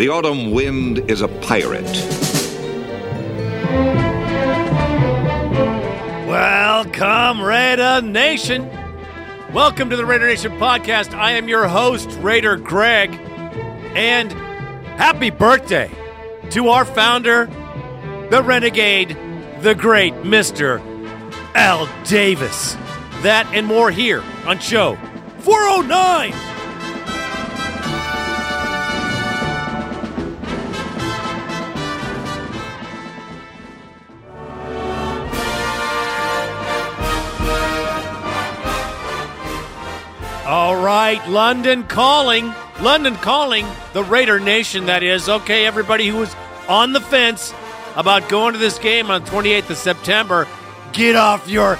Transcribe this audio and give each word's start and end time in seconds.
The 0.00 0.08
autumn 0.08 0.52
wind 0.52 1.10
is 1.10 1.20
a 1.20 1.28
pirate. 1.28 1.84
Welcome, 6.26 7.42
Raider 7.42 8.00
Nation. 8.00 8.66
Welcome 9.52 9.90
to 9.90 9.96
the 9.96 10.06
Raider 10.06 10.26
Nation 10.26 10.52
podcast. 10.52 11.12
I 11.12 11.32
am 11.32 11.48
your 11.48 11.68
host, 11.68 12.08
Raider 12.22 12.56
Greg, 12.56 13.12
and 13.94 14.32
happy 14.96 15.28
birthday 15.28 15.90
to 16.48 16.68
our 16.68 16.86
founder, 16.86 17.44
the 18.30 18.42
renegade, 18.42 19.14
the 19.60 19.74
great 19.74 20.14
Mr. 20.22 20.80
Al 21.54 21.86
Davis. 22.04 22.72
That 23.20 23.46
and 23.52 23.66
more 23.66 23.90
here 23.90 24.24
on 24.46 24.60
show 24.60 24.96
409. 25.40 26.49
Right, 40.90 41.28
London 41.28 41.84
calling. 41.84 42.52
London 42.80 43.14
calling 43.16 43.66
the 43.92 44.02
Raider 44.02 44.40
Nation, 44.40 44.86
that 44.86 45.02
is. 45.02 45.28
Okay, 45.28 45.64
everybody 45.64 46.08
who 46.08 46.16
was 46.16 46.34
on 46.68 46.92
the 46.92 47.00
fence 47.00 47.54
about 47.94 48.28
going 48.28 48.54
to 48.54 48.58
this 48.58 48.78
game 48.78 49.10
on 49.10 49.24
28th 49.24 49.70
of 49.70 49.76
September, 49.76 50.48
get 50.92 51.14
off 51.14 51.48
your 51.48 51.78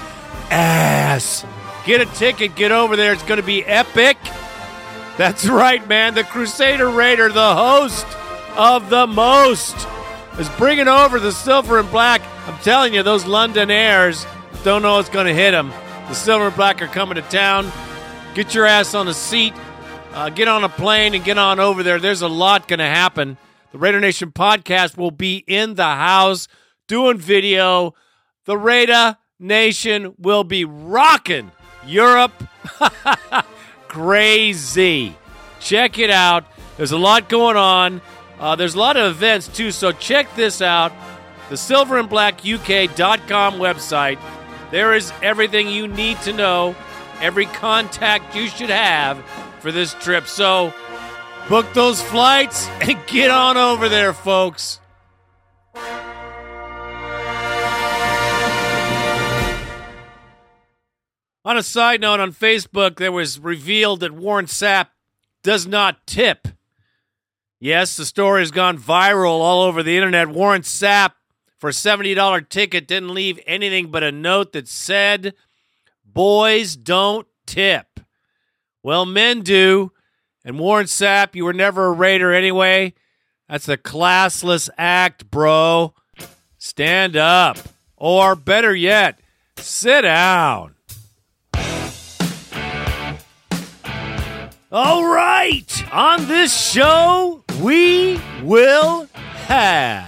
ass. 0.49 1.45
Get 1.85 1.99
a 1.99 2.05
ticket, 2.05 2.55
get 2.55 2.71
over 2.71 2.95
there. 2.95 3.11
It's 3.11 3.23
going 3.23 3.39
to 3.39 3.45
be 3.45 3.65
epic. 3.65 4.17
That's 5.17 5.45
right, 5.45 5.85
man. 5.89 6.13
The 6.13 6.23
Crusader 6.23 6.89
Raider, 6.89 7.29
the 7.29 7.53
host 7.53 8.05
of 8.55 8.89
the 8.89 9.07
most, 9.07 9.75
is 10.39 10.47
bringing 10.57 10.87
over 10.87 11.19
the 11.19 11.31
silver 11.31 11.79
and 11.79 11.89
black. 11.91 12.21
I'm 12.47 12.57
telling 12.59 12.93
you, 12.93 13.03
those 13.03 13.25
London 13.25 13.71
airs 13.71 14.25
don't 14.63 14.81
know 14.81 14.95
what's 14.95 15.09
going 15.09 15.27
to 15.27 15.33
hit 15.33 15.51
them. 15.51 15.69
The 16.07 16.13
silver 16.13 16.47
and 16.47 16.55
black 16.55 16.81
are 16.81 16.87
coming 16.87 17.15
to 17.15 17.21
town. 17.23 17.71
Get 18.33 18.55
your 18.55 18.65
ass 18.65 18.93
on 18.93 19.07
a 19.07 19.13
seat, 19.13 19.53
uh, 20.13 20.29
get 20.29 20.47
on 20.47 20.63
a 20.63 20.69
plane, 20.69 21.13
and 21.13 21.23
get 21.23 21.37
on 21.37 21.59
over 21.59 21.83
there. 21.83 21.99
There's 21.99 22.21
a 22.21 22.29
lot 22.29 22.67
going 22.67 22.79
to 22.79 22.85
happen. 22.85 23.37
The 23.71 23.77
Raider 23.77 23.99
Nation 23.99 24.31
podcast 24.31 24.97
will 24.97 25.11
be 25.11 25.43
in 25.47 25.75
the 25.75 25.83
house 25.83 26.47
doing 26.87 27.17
video. 27.17 27.93
The 28.45 28.57
Raider 28.57 29.17
Nation 29.39 30.15
will 30.17 30.43
be 30.43 30.65
rocking 30.65 31.51
Europe. 31.85 32.31
Crazy. 33.87 35.15
Check 35.59 35.99
it 35.99 36.09
out. 36.09 36.45
There's 36.77 36.91
a 36.91 36.97
lot 36.97 37.29
going 37.29 37.57
on. 37.57 38.01
Uh, 38.39 38.55
there's 38.55 38.75
a 38.75 38.79
lot 38.79 38.97
of 38.97 39.11
events 39.11 39.47
too, 39.47 39.71
so 39.71 39.91
check 39.91 40.33
this 40.35 40.61
out. 40.61 40.91
The 41.49 41.55
silverandblackuk.com 41.55 43.55
website. 43.55 44.19
There 44.71 44.93
is 44.93 45.11
everything 45.21 45.67
you 45.67 45.87
need 45.87 46.19
to 46.21 46.33
know, 46.33 46.75
every 47.21 47.45
contact 47.45 48.35
you 48.35 48.47
should 48.47 48.69
have 48.69 49.23
for 49.59 49.71
this 49.71 49.93
trip. 49.95 50.27
So 50.27 50.73
book 51.47 51.65
those 51.73 52.01
flights 52.01 52.67
and 52.81 52.97
get 53.07 53.29
on 53.29 53.57
over 53.57 53.87
there, 53.87 54.13
folks. 54.13 54.79
On 61.43 61.57
a 61.57 61.63
side 61.63 62.01
note, 62.01 62.19
on 62.19 62.31
Facebook, 62.31 62.97
there 62.97 63.11
was 63.11 63.39
revealed 63.39 64.01
that 64.01 64.11
Warren 64.11 64.45
Sapp 64.45 64.87
does 65.43 65.65
not 65.65 66.05
tip. 66.05 66.47
Yes, 67.59 67.97
the 67.97 68.05
story 68.05 68.41
has 68.41 68.51
gone 68.51 68.77
viral 68.77 69.39
all 69.39 69.61
over 69.61 69.81
the 69.81 69.95
internet. 69.95 70.29
Warren 70.29 70.61
Sapp, 70.61 71.13
for 71.57 71.69
a 71.69 71.73
$70 71.73 72.47
ticket, 72.49 72.87
didn't 72.87 73.13
leave 73.13 73.39
anything 73.47 73.89
but 73.89 74.03
a 74.03 74.11
note 74.11 74.53
that 74.53 74.67
said, 74.67 75.33
Boys 76.13 76.75
don't 76.75 77.27
tip. 77.45 77.99
Well, 78.83 79.05
men 79.05 79.41
do. 79.41 79.91
And 80.43 80.59
Warren 80.59 80.87
Sapp, 80.87 81.35
you 81.35 81.45
were 81.45 81.53
never 81.53 81.87
a 81.87 81.91
Raider 81.91 82.33
anyway. 82.33 82.93
That's 83.47 83.69
a 83.69 83.77
classless 83.77 84.69
act, 84.77 85.29
bro. 85.29 85.93
Stand 86.57 87.15
up. 87.15 87.57
Or 87.95 88.35
better 88.35 88.75
yet, 88.75 89.19
sit 89.57 90.01
down. 90.01 90.75
All 94.71 95.05
right. 95.05 95.93
On 95.93 96.27
this 96.27 96.71
show, 96.71 97.43
we 97.61 98.19
will 98.41 99.07
have. 99.45 100.07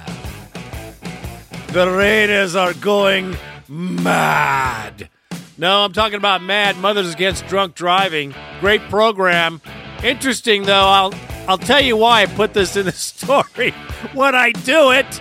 The 1.73 1.89
Raiders 1.89 2.55
are 2.55 2.73
going 2.73 3.35
mad. 3.67 5.09
No, 5.57 5.83
I'm 5.83 5.93
talking 5.93 6.17
about 6.17 6.41
Mad 6.41 6.77
Mothers 6.77 7.13
Against 7.13 7.45
Drunk 7.47 7.75
Driving. 7.75 8.33
Great 8.59 8.81
program. 8.89 9.61
Interesting 10.03 10.63
though. 10.63 10.87
I'll 10.87 11.13
I'll 11.47 11.57
tell 11.57 11.81
you 11.81 11.97
why 11.97 12.21
I 12.21 12.25
put 12.25 12.53
this 12.53 12.75
in 12.75 12.85
the 12.85 12.91
story 12.93 13.71
when 14.13 14.33
I 14.35 14.51
do 14.51 14.91
it. 14.91 15.19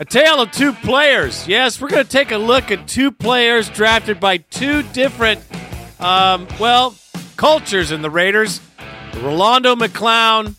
A 0.00 0.04
tale 0.04 0.40
of 0.40 0.52
two 0.52 0.72
players. 0.72 1.48
Yes, 1.48 1.80
we're 1.80 1.88
going 1.88 2.04
to 2.04 2.10
take 2.10 2.30
a 2.30 2.38
look 2.38 2.70
at 2.70 2.86
two 2.86 3.10
players 3.10 3.68
drafted 3.68 4.20
by 4.20 4.36
two 4.36 4.84
different, 4.84 5.40
um, 5.98 6.46
well, 6.60 6.94
cultures 7.36 7.90
in 7.90 8.00
the 8.02 8.10
Raiders. 8.10 8.60
Rolando 9.16 9.74
McClown 9.74 10.54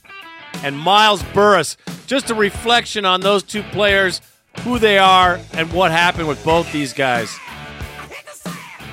and 0.62 0.78
Miles 0.78 1.24
Burris. 1.34 1.78
Just 2.06 2.30
a 2.30 2.36
reflection 2.36 3.06
on 3.06 3.22
those 3.22 3.42
two 3.44 3.64
players, 3.64 4.20
who 4.64 4.78
they 4.78 4.98
are, 4.98 5.40
and 5.54 5.72
what 5.72 5.92
happened 5.92 6.28
with 6.28 6.44
both 6.44 6.70
these 6.74 6.92
guys. 6.92 7.34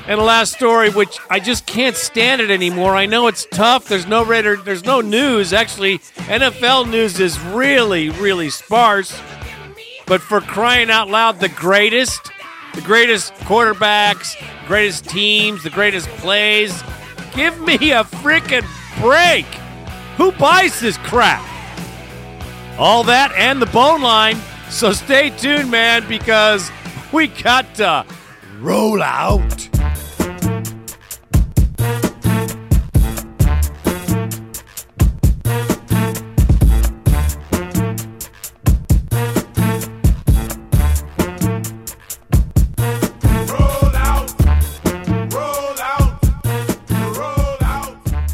And 0.08 0.20
the 0.20 0.24
last 0.24 0.52
story, 0.52 0.88
which 0.88 1.18
I 1.28 1.40
just 1.40 1.66
can't 1.66 1.96
stand 1.96 2.40
it 2.40 2.48
anymore. 2.48 2.94
I 2.94 3.06
know 3.06 3.26
it's 3.26 3.44
tough. 3.46 3.88
There's 3.88 4.06
no 4.06 4.24
Raider, 4.24 4.56
there's 4.56 4.84
no 4.84 5.00
news. 5.00 5.52
Actually, 5.52 5.98
NFL 6.28 6.88
news 6.88 7.18
is 7.18 7.40
really, 7.40 8.10
really 8.10 8.48
sparse. 8.50 9.20
But 10.06 10.22
for 10.22 10.40
crying 10.40 10.90
out 10.90 11.08
loud, 11.08 11.40
the 11.40 11.48
greatest, 11.48 12.30
the 12.76 12.82
greatest 12.82 13.34
quarterbacks, 13.34 14.36
greatest 14.68 15.08
teams, 15.08 15.64
the 15.64 15.70
greatest 15.70 16.08
plays. 16.10 16.84
Give 17.34 17.60
me 17.60 17.90
a 17.90 18.04
freaking 18.04 18.64
break. 19.00 19.46
Who 20.18 20.30
buys 20.30 20.78
this 20.78 20.98
crap? 20.98 21.44
All 22.78 23.02
that 23.04 23.32
and 23.32 23.60
the 23.60 23.66
bone 23.66 24.02
line. 24.02 24.36
So 24.70 24.92
stay 24.92 25.30
tuned, 25.30 25.70
man, 25.70 26.06
because 26.08 26.70
we 27.12 27.26
got 27.26 27.74
to 27.76 28.06
roll 28.60 29.02
out. 29.02 29.68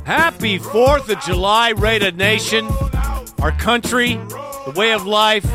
Happy 0.05 0.59
4th 0.59 1.09
of 1.09 1.21
July, 1.25 1.71
Raider 1.71 2.11
Nation, 2.11 2.67
our 3.41 3.53
country, 3.53 4.15
the 4.15 4.73
way 4.77 4.93
of 4.93 5.07
life. 5.07 5.47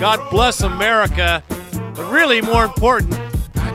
God 0.00 0.18
bless 0.30 0.62
America. 0.62 1.42
But 1.94 2.10
really, 2.10 2.40
more 2.40 2.64
important, 2.64 3.11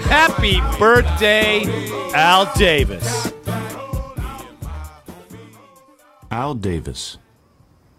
happy 0.07 0.59
birthday, 0.79 1.63
Al 2.13 2.51
Davis. 2.55 3.33
Al 6.31 6.55
Davis, 6.55 7.17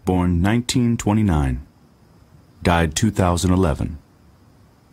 born 0.05 0.41
1929, 0.41 1.65
died 2.63 2.95
2011. 2.95 3.97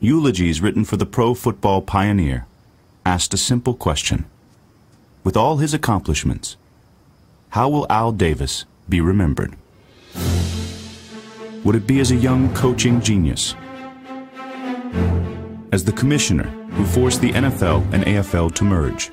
Eulogies 0.00 0.60
written 0.60 0.84
for 0.84 0.96
the 0.96 1.06
pro 1.06 1.32
football 1.34 1.80
pioneer 1.80 2.46
asked 3.04 3.32
a 3.32 3.38
simple 3.38 3.74
question. 3.74 4.26
With 5.24 5.36
all 5.36 5.56
his 5.56 5.72
accomplishments, 5.72 6.56
how 7.50 7.68
will 7.68 7.86
Al 7.88 8.12
Davis 8.12 8.66
be 8.88 9.00
remembered? 9.00 9.56
Would 11.64 11.76
it 11.76 11.86
be 11.86 11.98
as 12.00 12.10
a 12.10 12.16
young 12.16 12.52
coaching 12.54 13.00
genius? 13.00 13.54
As 15.76 15.84
the 15.84 15.92
commissioner 15.92 16.44
who 16.70 16.86
forced 16.86 17.20
the 17.20 17.32
NFL 17.32 17.82
and 17.92 18.02
AFL 18.04 18.54
to 18.54 18.64
merge? 18.64 19.10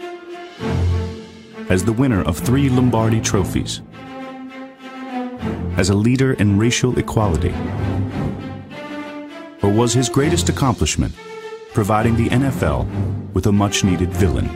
As 1.70 1.84
the 1.84 1.92
winner 1.92 2.22
of 2.24 2.38
three 2.38 2.70
Lombardi 2.70 3.20
trophies? 3.20 3.82
As 5.76 5.90
a 5.90 5.94
leader 5.94 6.32
in 6.36 6.58
racial 6.58 6.98
equality? 6.98 7.54
Or 9.62 9.74
was 9.74 9.92
his 9.92 10.08
greatest 10.08 10.48
accomplishment 10.48 11.14
providing 11.74 12.16
the 12.16 12.30
NFL 12.30 12.88
with 13.34 13.46
a 13.46 13.52
much 13.52 13.84
needed 13.84 14.14
villain? 14.14 14.50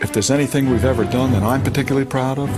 If 0.00 0.12
there's 0.12 0.30
anything 0.30 0.70
we've 0.70 0.84
ever 0.84 1.06
done 1.06 1.32
that 1.32 1.42
I'm 1.42 1.64
particularly 1.64 2.06
proud 2.06 2.38
of, 2.38 2.50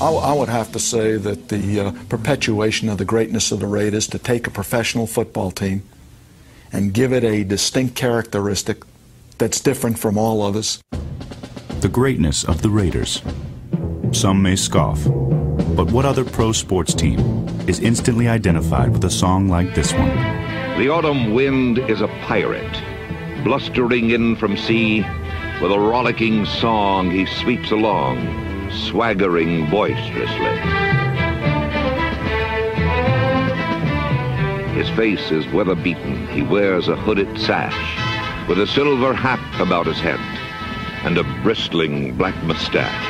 I, 0.00 0.32
would 0.32 0.50
have 0.50 0.70
to 0.70 0.78
say 0.78 1.16
that 1.16 1.48
the 1.48 1.80
uh, 1.80 1.92
perpetuation 2.08 2.88
of 2.88 2.98
the 2.98 3.04
greatness 3.04 3.50
of 3.50 3.58
the 3.58 3.66
Raiders 3.66 4.06
to 4.06 4.20
take 4.20 4.46
a 4.46 4.52
professional 4.52 5.08
football 5.08 5.50
team 5.50 5.82
and 6.74 6.92
give 6.92 7.12
it 7.12 7.22
a 7.22 7.44
distinct 7.44 7.94
characteristic 7.94 8.82
that's 9.38 9.60
different 9.60 9.98
from 9.98 10.18
all 10.18 10.42
others. 10.42 10.80
The 11.80 11.88
greatness 11.88 12.44
of 12.44 12.62
the 12.62 12.68
Raiders. 12.68 13.22
Some 14.12 14.42
may 14.42 14.56
scoff, 14.56 15.02
but 15.76 15.90
what 15.92 16.04
other 16.04 16.24
pro 16.24 16.52
sports 16.52 16.92
team 16.92 17.20
is 17.68 17.80
instantly 17.80 18.28
identified 18.28 18.90
with 18.90 19.04
a 19.04 19.10
song 19.10 19.48
like 19.48 19.74
this 19.74 19.92
one? 19.92 20.14
The 20.78 20.88
autumn 20.88 21.34
wind 21.34 21.78
is 21.78 22.00
a 22.00 22.08
pirate, 22.26 22.82
blustering 23.44 24.10
in 24.10 24.36
from 24.36 24.56
sea. 24.56 25.02
With 25.62 25.70
a 25.70 25.78
rollicking 25.78 26.44
song, 26.46 27.10
he 27.10 27.26
sweeps 27.26 27.70
along, 27.70 28.70
swaggering 28.70 29.70
boisterously. 29.70 30.93
His 34.74 34.90
face 34.90 35.30
is 35.30 35.46
weather 35.52 35.76
beaten. 35.76 36.26
He 36.28 36.42
wears 36.42 36.88
a 36.88 36.96
hooded 36.96 37.38
sash 37.38 38.48
with 38.48 38.58
a 38.58 38.66
silver 38.66 39.14
hat 39.14 39.38
about 39.60 39.86
his 39.86 40.00
head 40.00 40.18
and 41.04 41.16
a 41.16 41.42
bristling 41.44 42.16
black 42.16 42.34
mustache. 42.42 43.06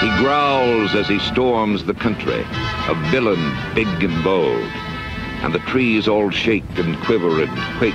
He 0.00 0.22
growls 0.22 0.96
as 0.96 1.06
he 1.06 1.20
storms 1.20 1.84
the 1.84 1.94
country, 1.94 2.44
a 2.88 2.94
villain 3.12 3.54
big 3.76 3.86
and 4.02 4.24
bold, 4.24 4.68
and 5.42 5.54
the 5.54 5.60
trees 5.60 6.08
all 6.08 6.30
shake 6.30 6.76
and 6.76 6.98
quiver 7.04 7.40
and 7.40 7.78
quake 7.78 7.94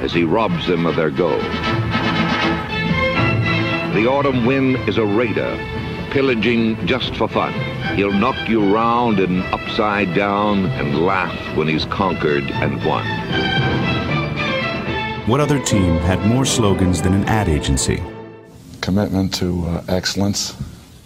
as 0.00 0.14
he 0.14 0.24
robs 0.24 0.66
them 0.66 0.86
of 0.86 0.96
their 0.96 1.10
gold. 1.10 1.42
The 3.94 4.06
autumn 4.08 4.46
wind 4.46 4.76
is 4.88 4.96
a 4.96 5.04
raider, 5.04 5.54
pillaging 6.14 6.76
just 6.86 7.16
for 7.16 7.26
fun. 7.26 7.52
He'll 7.96 8.12
knock 8.12 8.48
you 8.48 8.72
round 8.72 9.18
and 9.18 9.42
upside 9.52 10.14
down 10.14 10.66
and 10.66 11.04
laugh 11.04 11.36
when 11.56 11.66
he's 11.66 11.86
conquered 11.86 12.44
and 12.44 12.76
won. 12.84 13.04
What 15.26 15.40
other 15.40 15.58
team 15.58 15.96
had 15.96 16.24
more 16.24 16.44
slogans 16.44 17.02
than 17.02 17.14
an 17.14 17.24
ad 17.24 17.48
agency? 17.48 18.00
Commitment 18.80 19.34
to 19.34 19.66
uh, 19.66 19.82
excellence. 19.88 20.54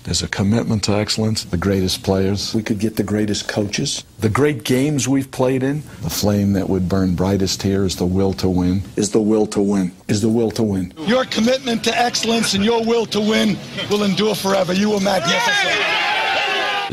There's 0.09 0.23
a 0.23 0.29
commitment 0.29 0.85
to 0.85 0.93
excellence. 0.93 1.45
The 1.45 1.59
greatest 1.59 2.03
players. 2.03 2.55
We 2.55 2.63
could 2.63 2.79
get 2.79 2.97
the 2.97 3.03
greatest 3.03 3.47
coaches. 3.47 4.03
The 4.21 4.31
great 4.31 4.65
games 4.65 5.07
we've 5.07 5.31
played 5.31 5.63
in. 5.63 5.83
The 6.01 6.09
flame 6.09 6.55
that 6.55 6.71
would 6.71 6.89
burn 6.89 7.15
brightest 7.15 7.63
here 7.63 7.85
is 7.85 7.97
the 7.97 8.07
will 8.07 8.33
to 8.33 8.49
win. 8.49 8.81
Is 8.97 9.11
the 9.11 9.21
will 9.21 9.47
to 9.49 9.61
win. 9.61 9.93
Is 10.09 10.23
the 10.23 10.31
will 10.31 10.51
to 10.53 10.63
win. 10.63 10.95
Your 11.01 11.27
commitment 11.27 11.85
to 11.85 11.95
excellence 11.95 12.55
and 12.55 12.65
your 12.65 12.83
will 12.87 13.05
to 13.05 13.21
win 13.21 13.59
will 13.91 14.03
endure 14.03 14.35
forever. 14.35 14.73
You 14.73 14.93
were 14.93 15.01
magnificent. 15.01 15.79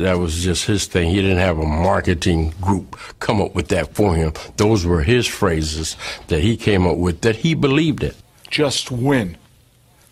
That 0.03 0.19
was 0.19 0.43
just 0.43 0.65
his 0.65 0.85
thing. 0.85 1.09
He 1.09 1.21
didn't 1.21 1.37
have 1.37 1.57
a 1.57 1.65
marketing 1.65 2.53
group 2.59 2.99
come 3.21 3.39
up 3.39 3.55
with 3.55 3.69
that 3.69 3.95
for 3.95 4.13
him. 4.13 4.33
Those 4.57 4.85
were 4.85 5.03
his 5.03 5.25
phrases 5.25 5.95
that 6.27 6.41
he 6.41 6.57
came 6.57 6.85
up 6.85 6.97
with 6.97 7.21
that 7.21 7.37
he 7.37 7.53
believed 7.53 8.03
it. 8.03 8.17
Just 8.51 8.91
win. 8.91 9.37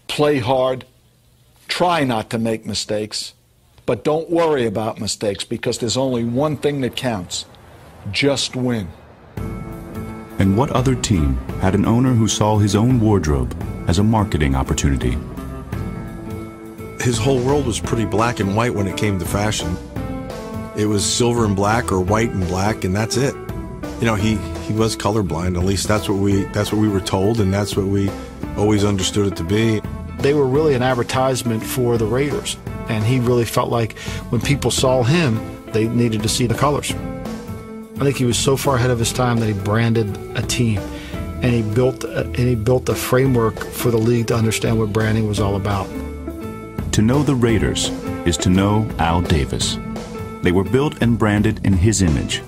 Play 0.07 0.39
hard. 0.39 0.85
Try 1.73 2.03
not 2.03 2.29
to 2.29 2.37
make 2.37 2.67
mistakes. 2.67 3.33
But 3.87 4.03
don't 4.03 4.29
worry 4.29 4.67
about 4.67 4.99
mistakes 4.99 5.43
because 5.43 5.79
there's 5.79 5.97
only 5.97 6.23
one 6.23 6.55
thing 6.55 6.81
that 6.81 6.95
counts. 6.95 7.45
Just 8.11 8.55
win. 8.55 8.89
And 10.37 10.55
what 10.55 10.69
other 10.69 10.93
team 10.93 11.37
had 11.61 11.73
an 11.73 11.83
owner 11.87 12.13
who 12.13 12.27
saw 12.27 12.59
his 12.59 12.75
own 12.75 12.99
wardrobe 12.99 13.57
as 13.87 13.97
a 13.97 14.03
marketing 14.03 14.53
opportunity? 14.53 15.17
his 17.01 17.17
whole 17.17 17.39
world 17.39 17.65
was 17.65 17.79
pretty 17.79 18.05
black 18.05 18.39
and 18.39 18.55
white 18.55 18.75
when 18.75 18.85
it 18.85 18.95
came 18.95 19.17
to 19.17 19.25
fashion. 19.25 19.75
It 20.77 20.85
was 20.85 21.03
silver 21.03 21.43
and 21.43 21.55
black 21.55 21.91
or 21.91 21.99
white 21.99 22.29
and 22.29 22.47
black, 22.47 22.83
and 22.83 22.95
that's 22.95 23.17
it. 23.17 23.33
You 23.99 24.05
know, 24.05 24.13
he 24.13 24.35
he 24.67 24.73
was 24.73 24.95
colorblind. 24.95 25.57
At 25.57 25.65
least 25.65 25.87
that's 25.87 26.07
what 26.07 26.19
we 26.19 26.43
that's 26.53 26.71
what 26.71 26.79
we 26.79 26.87
were 26.87 27.01
told, 27.01 27.39
and 27.39 27.51
that's 27.51 27.75
what 27.75 27.87
we 27.87 28.11
always 28.57 28.85
understood 28.85 29.25
it 29.25 29.35
to 29.37 29.43
be. 29.43 29.81
They 30.23 30.33
were 30.33 30.47
really 30.47 30.73
an 30.73 30.81
advertisement 30.81 31.61
for 31.61 31.97
the 31.97 32.05
Raiders, 32.05 32.55
and 32.87 33.03
he 33.03 33.19
really 33.19 33.43
felt 33.43 33.69
like 33.69 33.99
when 34.29 34.39
people 34.39 34.71
saw 34.71 35.03
him, 35.03 35.37
they 35.73 35.85
needed 35.85 36.23
to 36.23 36.29
see 36.29 36.47
the 36.47 36.55
colors. 36.55 36.91
I 36.91 38.05
think 38.05 38.15
he 38.15 38.23
was 38.23 38.37
so 38.37 38.55
far 38.55 38.77
ahead 38.77 38.89
of 38.89 38.99
his 38.99 39.11
time 39.11 39.37
that 39.41 39.47
he 39.47 39.53
branded 39.53 40.07
a 40.37 40.41
team, 40.41 40.79
and 41.41 41.51
he 41.51 41.61
built 41.61 42.05
a, 42.05 42.21
and 42.21 42.37
he 42.37 42.55
built 42.55 42.87
a 42.87 42.95
framework 42.95 43.59
for 43.59 43.91
the 43.91 43.97
league 43.97 44.27
to 44.27 44.35
understand 44.35 44.79
what 44.79 44.93
branding 44.93 45.27
was 45.27 45.41
all 45.41 45.57
about. 45.57 45.89
To 46.93 47.01
know 47.01 47.21
the 47.21 47.35
Raiders 47.35 47.89
is 48.25 48.37
to 48.37 48.49
know 48.49 48.89
Al 48.99 49.21
Davis. 49.21 49.77
They 50.41 50.53
were 50.53 50.63
built 50.63 51.01
and 51.01 51.19
branded 51.19 51.59
in 51.65 51.73
his 51.73 52.01
image. 52.01 52.41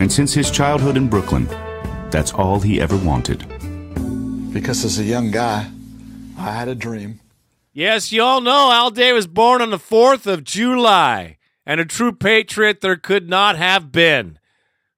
And 0.00 0.10
since 0.10 0.34
his 0.34 0.50
childhood 0.50 0.96
in 0.96 1.08
Brooklyn, 1.08 1.46
that's 2.10 2.32
all 2.32 2.58
he 2.58 2.80
ever 2.80 2.96
wanted. 2.96 3.46
Because 4.52 4.84
as 4.84 4.98
a 4.98 5.04
young 5.04 5.30
guy, 5.30 5.68
I 6.38 6.52
had 6.52 6.68
a 6.68 6.74
dream. 6.74 7.20
Yes, 7.72 8.12
you 8.12 8.22
all 8.22 8.40
know 8.40 8.70
Al 8.70 8.90
Day 8.90 9.12
was 9.12 9.26
born 9.26 9.62
on 9.62 9.70
the 9.70 9.78
4th 9.78 10.26
of 10.26 10.44
July, 10.44 11.38
and 11.64 11.80
a 11.80 11.84
true 11.84 12.12
patriot 12.12 12.80
there 12.80 12.96
could 12.96 13.28
not 13.28 13.56
have 13.56 13.90
been. 13.90 14.38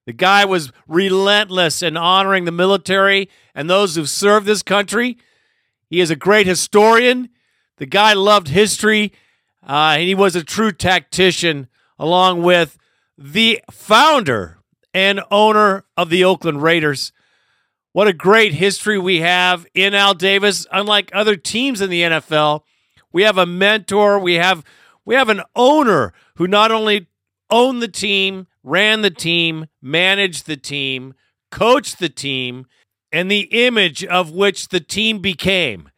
The 0.05 0.13
guy 0.13 0.45
was 0.45 0.71
relentless 0.87 1.81
in 1.81 1.97
honoring 1.97 2.45
the 2.45 2.51
military 2.51 3.29
and 3.55 3.69
those 3.69 3.95
who've 3.95 4.09
served 4.09 4.45
this 4.45 4.61
country. 4.61 5.17
He 5.89 5.99
is 5.99 6.11
a 6.11 6.15
great 6.15 6.47
historian. 6.47 7.29
The 7.77 7.85
guy 7.85 8.13
loved 8.13 8.49
history, 8.49 9.13
uh, 9.67 9.95
and 9.97 10.03
he 10.03 10.15
was 10.15 10.35
a 10.35 10.43
true 10.43 10.71
tactician, 10.71 11.67
along 11.97 12.43
with 12.43 12.77
the 13.17 13.61
founder 13.71 14.59
and 14.93 15.21
owner 15.31 15.85
of 15.97 16.09
the 16.09 16.23
Oakland 16.23 16.61
Raiders. 16.61 17.11
What 17.95 18.09
a 18.09 18.13
great 18.13 18.51
history 18.51 18.99
we 18.99 19.21
have 19.21 19.65
in 19.73 19.93
Al 19.93 20.13
Davis. 20.13 20.67
Unlike 20.69 21.11
other 21.13 21.37
teams 21.37 21.79
in 21.79 21.89
the 21.89 22.01
NFL, 22.01 22.63
we 23.13 23.23
have 23.23 23.37
a 23.37 23.45
mentor. 23.45 24.19
We 24.19 24.33
have 24.33 24.65
we 25.05 25.15
have 25.15 25.29
an 25.29 25.43
owner 25.55 26.11
who 26.35 26.45
not 26.45 26.73
only 26.73 27.07
owned 27.49 27.81
the 27.81 27.87
team, 27.87 28.47
ran 28.63 28.99
the 28.99 29.11
team, 29.11 29.67
managed 29.81 30.45
the 30.45 30.57
team, 30.57 31.13
coached 31.51 31.99
the 31.99 32.09
team, 32.09 32.65
and 33.13 33.31
the 33.31 33.47
image 33.51 34.03
of 34.03 34.29
which 34.29 34.67
the 34.67 34.81
team 34.81 35.19
became. 35.19 35.89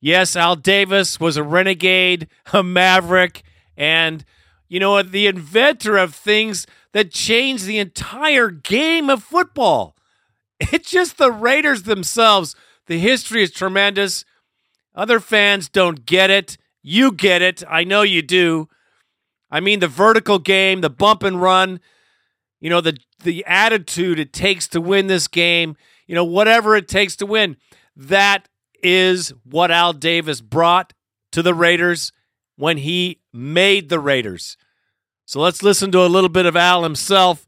Yes, 0.00 0.36
Al 0.36 0.54
Davis 0.54 1.18
was 1.18 1.36
a 1.36 1.42
renegade, 1.42 2.28
a 2.52 2.62
maverick, 2.62 3.42
and 3.76 4.24
you 4.68 4.78
know 4.78 5.02
the 5.02 5.26
inventor 5.26 5.96
of 5.96 6.14
things 6.14 6.68
that 6.92 7.10
changed 7.10 7.66
the 7.66 7.78
entire 7.78 8.50
game 8.50 9.10
of 9.10 9.24
football. 9.24 9.96
It's 10.72 10.90
just 10.90 11.16
the 11.16 11.32
Raiders 11.32 11.84
themselves. 11.84 12.54
The 12.86 12.98
history 12.98 13.42
is 13.42 13.50
tremendous. 13.50 14.24
Other 14.94 15.20
fans 15.20 15.68
don't 15.68 16.04
get 16.04 16.30
it. 16.30 16.58
You 16.82 17.12
get 17.12 17.40
it. 17.40 17.62
I 17.68 17.84
know 17.84 18.02
you 18.02 18.22
do. 18.22 18.68
I 19.50 19.60
mean 19.60 19.80
the 19.80 19.88
vertical 19.88 20.38
game, 20.38 20.80
the 20.80 20.90
bump 20.90 21.22
and 21.22 21.40
run, 21.40 21.80
you 22.60 22.70
know, 22.70 22.80
the 22.80 22.98
the 23.22 23.44
attitude 23.46 24.18
it 24.18 24.32
takes 24.32 24.68
to 24.68 24.80
win 24.80 25.06
this 25.06 25.28
game, 25.28 25.76
you 26.06 26.14
know, 26.14 26.24
whatever 26.24 26.76
it 26.76 26.88
takes 26.88 27.16
to 27.16 27.26
win. 27.26 27.56
That 27.96 28.48
is 28.82 29.32
what 29.44 29.70
Al 29.70 29.92
Davis 29.92 30.40
brought 30.40 30.92
to 31.32 31.42
the 31.42 31.54
Raiders 31.54 32.12
when 32.56 32.78
he 32.78 33.20
made 33.32 33.88
the 33.88 33.98
Raiders. 33.98 34.56
So 35.26 35.40
let's 35.40 35.62
listen 35.62 35.92
to 35.92 36.04
a 36.04 36.08
little 36.08 36.28
bit 36.28 36.46
of 36.46 36.56
Al 36.56 36.82
himself. 36.82 37.46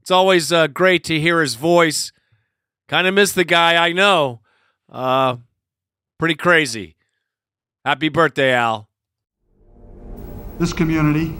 It's 0.00 0.10
always 0.10 0.52
uh, 0.52 0.68
great 0.68 1.04
to 1.04 1.20
hear 1.20 1.40
his 1.40 1.54
voice. 1.54 2.12
Kind 2.88 3.06
of 3.06 3.12
miss 3.12 3.32
the 3.32 3.44
guy, 3.44 3.76
I 3.76 3.92
know. 3.92 4.40
Uh, 4.90 5.36
pretty 6.18 6.34
crazy. 6.34 6.96
Happy 7.84 8.08
birthday, 8.08 8.54
Al. 8.54 8.88
This 10.58 10.72
community 10.72 11.36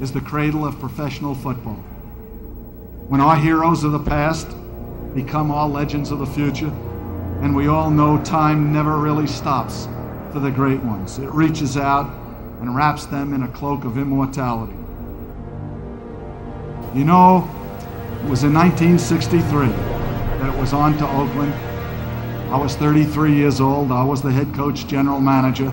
is 0.00 0.10
the 0.10 0.20
cradle 0.20 0.66
of 0.66 0.78
professional 0.80 1.36
football. 1.36 1.76
When 3.06 3.20
our 3.20 3.36
heroes 3.36 3.84
of 3.84 3.92
the 3.92 4.00
past 4.00 4.48
become 5.14 5.52
our 5.52 5.68
legends 5.68 6.10
of 6.10 6.18
the 6.18 6.26
future, 6.26 6.72
and 7.42 7.54
we 7.54 7.68
all 7.68 7.90
know 7.90 8.22
time 8.24 8.72
never 8.72 8.98
really 8.98 9.28
stops 9.28 9.86
for 10.32 10.40
the 10.40 10.50
great 10.50 10.82
ones. 10.82 11.18
It 11.20 11.32
reaches 11.32 11.76
out 11.76 12.12
and 12.60 12.74
wraps 12.74 13.06
them 13.06 13.34
in 13.34 13.44
a 13.44 13.48
cloak 13.48 13.84
of 13.84 13.98
immortality. 13.98 14.74
You 16.92 17.04
know, 17.04 17.48
it 18.24 18.28
was 18.28 18.42
in 18.42 18.52
1963 18.52 19.97
that 20.40 20.56
was 20.58 20.72
on 20.72 20.96
to 20.98 21.08
Oakland. 21.08 21.52
I 22.52 22.56
was 22.56 22.76
33 22.76 23.34
years 23.34 23.60
old. 23.60 23.92
I 23.92 24.02
was 24.04 24.22
the 24.22 24.30
head 24.30 24.54
coach, 24.54 24.86
general 24.86 25.20
manager. 25.20 25.72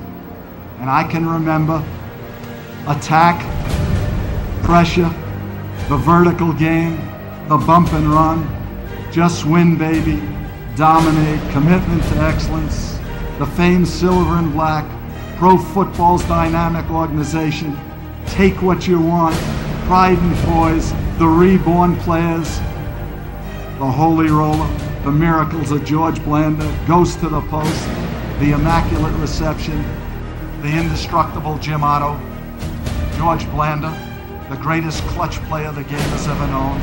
And 0.80 0.90
I 0.90 1.04
can 1.04 1.28
remember 1.28 1.84
attack, 2.88 3.40
pressure, 4.64 5.10
the 5.90 5.98
vertical 5.98 6.54
game, 6.54 6.98
the 7.48 7.58
bump 7.58 7.94
and 7.94 8.08
run, 8.08 8.48
just 9.12 9.46
win, 9.46 9.78
baby, 9.78 10.22
dominate, 10.76 11.40
commitment 11.52 12.04
to 12.04 12.18
excellence, 12.22 13.00
the 13.40 13.46
famed 13.46 13.88
silver 13.88 14.36
and 14.36 14.52
black, 14.52 14.86
Pro 15.38 15.58
football's 15.58 16.24
dynamic 16.24 16.90
organization. 16.90 17.78
Take 18.26 18.62
what 18.62 18.88
you 18.88 19.02
want. 19.02 19.36
Pride 19.86 20.18
and 20.18 20.36
Poise, 20.46 20.94
the 21.20 21.28
reborn 21.28 21.98
players, 21.98 22.60
the 23.78 23.92
Holy 23.92 24.30
Roller, 24.30 24.70
the 25.04 25.12
miracles 25.12 25.72
of 25.72 25.84
George 25.84 26.24
Blanda, 26.24 26.66
Ghost 26.88 27.20
to 27.20 27.28
the 27.28 27.42
Post, 27.42 27.86
the 28.40 28.54
Immaculate 28.54 29.14
Reception, 29.16 29.84
the 30.62 30.70
indestructible 30.70 31.58
Jim 31.58 31.84
Otto, 31.84 32.18
George 33.18 33.46
Blanda, 33.52 33.92
the 34.50 34.56
greatest 34.56 35.04
clutch 35.08 35.36
player 35.50 35.74
the 35.74 35.84
game 35.84 36.00
has 36.00 36.26
ever 36.26 36.48
known, 36.48 36.80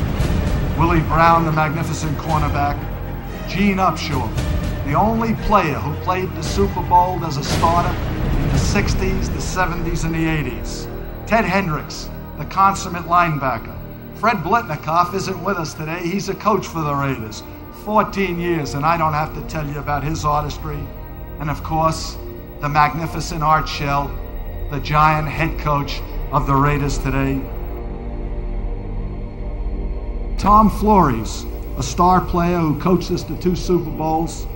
Willie 0.77 1.01
Brown, 1.07 1.45
the 1.45 1.51
magnificent 1.51 2.15
cornerback, 2.19 2.77
Gene 3.49 3.77
Upshaw, 3.77 4.29
the 4.85 4.93
only 4.93 5.33
player 5.45 5.79
who 5.79 5.95
played 6.03 6.29
the 6.35 6.43
Super 6.43 6.83
Bowl 6.83 7.25
as 7.25 7.37
a 7.37 7.43
starter 7.43 7.89
in 7.89 8.47
the 8.49 8.59
60s, 8.59 9.33
the 9.33 9.39
70s, 9.39 10.05
and 10.05 10.13
the 10.13 10.25
80s, 10.25 10.87
Ted 11.25 11.43
Hendricks, 11.43 12.07
the 12.37 12.45
consummate 12.45 13.05
linebacker. 13.05 13.82
Fred 14.23 14.37
Biletnikoff 14.37 15.13
isn't 15.15 15.43
with 15.43 15.57
us 15.57 15.73
today. 15.73 15.99
He's 15.99 16.29
a 16.29 16.33
coach 16.33 16.65
for 16.65 16.79
the 16.79 16.95
Raiders. 16.95 17.43
14 17.83 18.39
years, 18.39 18.73
and 18.73 18.85
I 18.85 18.95
don't 18.95 19.11
have 19.11 19.35
to 19.35 19.41
tell 19.49 19.67
you 19.67 19.79
about 19.79 20.01
his 20.01 20.23
artistry. 20.23 20.79
And 21.41 21.49
of 21.49 21.61
course, 21.61 22.17
the 22.61 22.69
magnificent 22.69 23.43
Art 23.43 23.67
Shell, 23.67 24.09
the 24.71 24.79
giant 24.79 25.27
head 25.27 25.59
coach 25.59 25.99
of 26.31 26.47
the 26.47 26.55
Raiders 26.55 26.97
today. 26.99 27.41
Tom 30.37 30.69
Flores, 30.69 31.45
a 31.77 31.83
star 31.83 32.21
player 32.21 32.59
who 32.59 32.79
coached 32.79 33.11
us 33.11 33.23
to 33.25 33.37
two 33.41 33.57
Super 33.57 33.91
Bowls. 33.91 34.47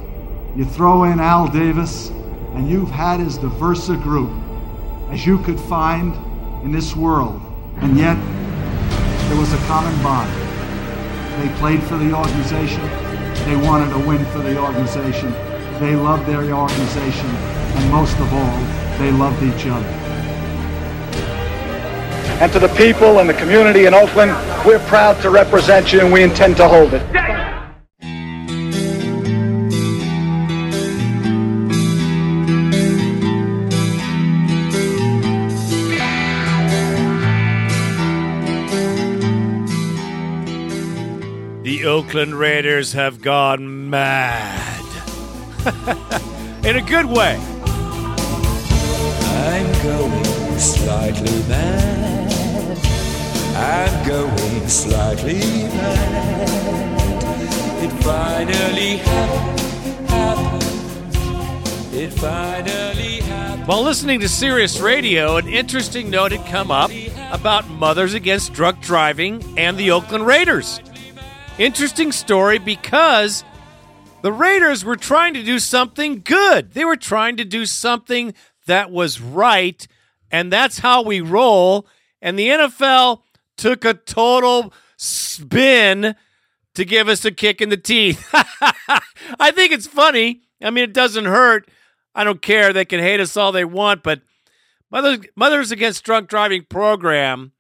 You 0.56 0.64
throw 0.64 1.04
in 1.04 1.20
Al 1.20 1.46
Davis, 1.46 2.08
and 2.54 2.70
you've 2.70 2.92
had 2.92 3.20
as 3.20 3.38
diverse 3.38 3.90
a 3.90 3.98
group 3.98 4.32
as 5.10 5.26
you 5.26 5.40
could 5.40 5.60
find 5.60 6.16
in 6.64 6.72
this 6.72 6.96
world. 6.96 7.42
And 7.82 7.98
yet, 7.98 8.18
there 9.38 9.46
was 9.46 9.54
a 9.54 9.68
common 9.68 9.94
bond. 10.02 10.32
They 11.40 11.60
played 11.60 11.84
for 11.84 11.96
the 11.96 12.12
organization. 12.12 12.82
They 13.46 13.56
wanted 13.56 13.94
a 13.94 14.00
win 14.00 14.26
for 14.32 14.40
the 14.40 14.60
organization. 14.60 15.32
They 15.80 15.96
loved 15.96 16.26
their 16.26 16.42
organization. 16.42 17.28
And 17.28 17.92
most 17.92 18.18
of 18.18 18.34
all, 18.34 18.58
they 18.98 19.12
loved 19.12 19.44
each 19.44 19.68
other. 19.68 19.86
And 22.42 22.52
to 22.52 22.58
the 22.58 22.70
people 22.70 23.20
and 23.20 23.30
the 23.30 23.36
community 23.36 23.86
in 23.86 23.94
Oakland, 23.94 24.32
we're 24.66 24.84
proud 24.88 25.22
to 25.22 25.30
represent 25.30 25.94
you 25.94 26.00
and 26.00 26.12
we 26.12 26.24
intend 26.24 26.58
to 26.58 26.68
hold 26.68 26.96
it. 26.96 27.04
Oakland 42.08 42.36
Raiders 42.36 42.94
have 42.94 43.22
gone 43.22 43.90
mad. 43.90 44.82
In 46.66 46.78
a 46.78 46.82
good 46.82 47.06
way. 47.06 47.36
I'm 49.26 49.84
going 49.84 50.58
slightly 50.58 51.40
mad. 51.50 52.78
I'm 53.58 54.08
going 54.08 54.70
slightly 54.70 55.34
mad. 55.34 56.50
It 57.84 57.92
finally 58.02 58.98
happened. 59.00 60.10
happened. 60.10 60.64
It 61.94 62.14
finally 62.14 63.20
happened. 63.20 63.68
While 63.68 63.84
listening 63.84 64.22
to 64.22 64.30
Sirius 64.30 64.80
Radio, 64.80 65.36
an 65.36 65.50
interesting 65.50 66.10
note 66.10 66.32
had 66.32 66.46
come 66.48 66.72
up 66.72 66.90
about 67.34 67.68
Mothers 67.68 68.14
Against 68.14 68.54
Drunk 68.54 68.80
Driving 68.80 69.44
and 69.58 69.78
the 69.78 69.92
Oakland 69.92 70.26
Raiders. 70.26 70.80
Interesting 71.58 72.12
story 72.12 72.60
because 72.60 73.44
the 74.22 74.32
Raiders 74.32 74.86
were 74.86 74.96
trying 74.96 75.34
to 75.34 75.42
do 75.42 75.58
something 75.58 76.22
good. 76.22 76.74
They 76.74 76.86
were 76.86 76.96
trying 76.96 77.38
to 77.38 77.46
do 77.46 77.66
something 77.66 78.36
that 78.68 78.92
was 78.92 79.20
right, 79.20 79.88
and 80.30 80.54
that's 80.54 80.78
how 80.80 81.02
we 81.02 81.20
roll. 81.20 81.88
And 82.22 82.38
the 82.38 82.50
NFL 82.50 83.22
took 83.58 83.86
a 83.86 83.96
total 83.96 84.72
spin 84.98 86.16
to 86.76 86.86
give 86.86 87.08
us 87.08 87.26
a 87.26 87.32
kick 87.32 87.60
in 87.60 87.70
the 87.70 87.78
teeth. 87.78 88.30
I 89.40 89.50
think 89.50 89.72
it's 89.72 89.88
funny. 89.88 90.42
I 90.62 90.70
mean, 90.70 90.84
it 90.84 90.94
doesn't 90.94 91.26
hurt. 91.26 91.72
I 92.14 92.24
don't 92.24 92.42
care. 92.42 92.72
They 92.72 92.86
can 92.86 93.00
hate 93.00 93.20
us 93.20 93.36
all 93.36 93.52
they 93.52 93.66
want, 93.66 94.04
but 94.04 94.22
Mothers, 94.92 95.20
Mothers 95.36 95.72
Against 95.72 96.04
Drunk 96.04 96.30
Driving 96.30 96.66
program, 96.70 97.52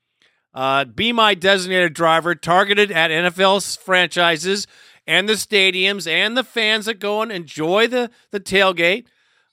uh, 0.54 0.86
Be 0.86 1.12
My 1.12 1.34
Designated 1.34 1.94
Driver, 1.94 2.36
targeted 2.36 2.92
at 2.92 3.12
NFL 3.12 3.78
franchises 3.78 4.68
and 5.06 5.28
the 5.28 5.34
stadiums 5.34 6.10
and 6.10 6.36
the 6.36 6.44
fans 6.44 6.86
that 6.86 7.00
go 7.00 7.22
and 7.22 7.32
enjoy 7.32 7.88
the, 7.88 8.12
the 8.32 8.40
tailgate 8.40 9.06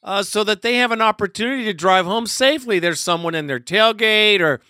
uh, 0.03 0.23
so 0.23 0.45
that 0.45 0.63
they 0.63 0.77
have 0.77 0.93
an 0.93 1.01
opportunity 1.01 1.65
to 1.65 1.73
drive 1.73 2.05
home 2.05 2.27
safely. 2.27 2.79
There's 2.79 3.01
someone 3.01 3.35
in 3.35 3.47
their 3.47 3.61
tailgate 3.61 4.41
or 4.41 4.61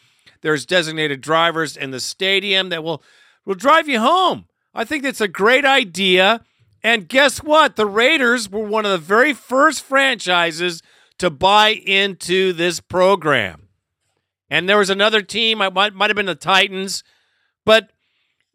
there's 0.42 0.66
designated 0.66 1.20
drivers 1.20 1.76
in 1.76 1.90
the 1.90 2.00
stadium 2.00 2.68
that 2.68 2.84
will, 2.84 3.02
will 3.44 3.54
drive 3.54 3.88
you 3.88 3.98
home. 3.98 4.46
I 4.74 4.84
think 4.84 5.02
that's 5.02 5.20
a 5.20 5.28
great 5.28 5.64
idea. 5.64 6.44
And 6.82 7.08
guess 7.08 7.42
what? 7.42 7.76
The 7.76 7.86
Raiders 7.86 8.50
were 8.50 8.64
one 8.64 8.84
of 8.84 8.90
the 8.90 8.98
very 8.98 9.32
first 9.32 9.82
franchises 9.82 10.82
to 11.18 11.30
buy 11.30 11.70
into 11.70 12.52
this 12.52 12.80
program. 12.80 13.63
And 14.50 14.68
there 14.68 14.78
was 14.78 14.90
another 14.90 15.22
team, 15.22 15.60
it 15.60 15.72
might, 15.72 15.94
might 15.94 16.10
have 16.10 16.16
been 16.16 16.26
the 16.26 16.34
Titans, 16.34 17.02
but 17.64 17.90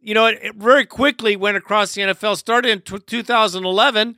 you 0.01 0.13
know, 0.13 0.27
it, 0.27 0.39
it 0.41 0.55
very 0.55 0.86
quickly 0.86 1.36
went 1.36 1.58
across 1.58 1.93
the 1.93 2.01
NFL, 2.01 2.38
started 2.38 2.69
in 2.72 2.81
t- 2.81 3.00
2011. 3.05 4.15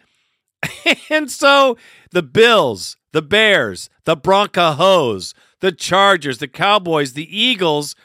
and 1.09 1.31
so 1.31 1.77
the 2.11 2.21
Bills, 2.21 2.97
the 3.13 3.21
Bears, 3.21 3.89
the 4.05 4.15
Broncos, 4.15 5.33
the 5.59 5.71
Chargers, 5.71 6.37
the 6.37 6.47
Cowboys, 6.47 7.13
the 7.13 7.37
Eagles, 7.37 7.95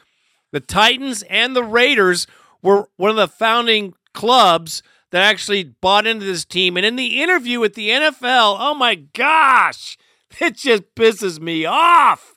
the 0.53 0.61
Titans, 0.61 1.23
and 1.29 1.55
the 1.55 1.65
Raiders 1.65 2.27
were 2.63 2.89
one 2.97 3.11
of 3.11 3.17
the 3.17 3.29
founding 3.29 3.95
clubs 4.15 4.83
that 5.11 5.23
actually 5.23 5.65
bought 5.65 6.07
into 6.07 6.25
this 6.25 6.45
team. 6.45 6.77
And 6.77 6.87
in 6.87 6.97
the 6.97 7.23
interview 7.23 7.61
with 7.61 7.75
the 7.75 7.91
NFL, 7.91 8.57
oh 8.59 8.75
my 8.75 8.95
gosh, 8.95 9.99
it 10.41 10.57
just 10.57 10.95
pisses 10.95 11.41
me 11.41 11.65
off. 11.65 12.36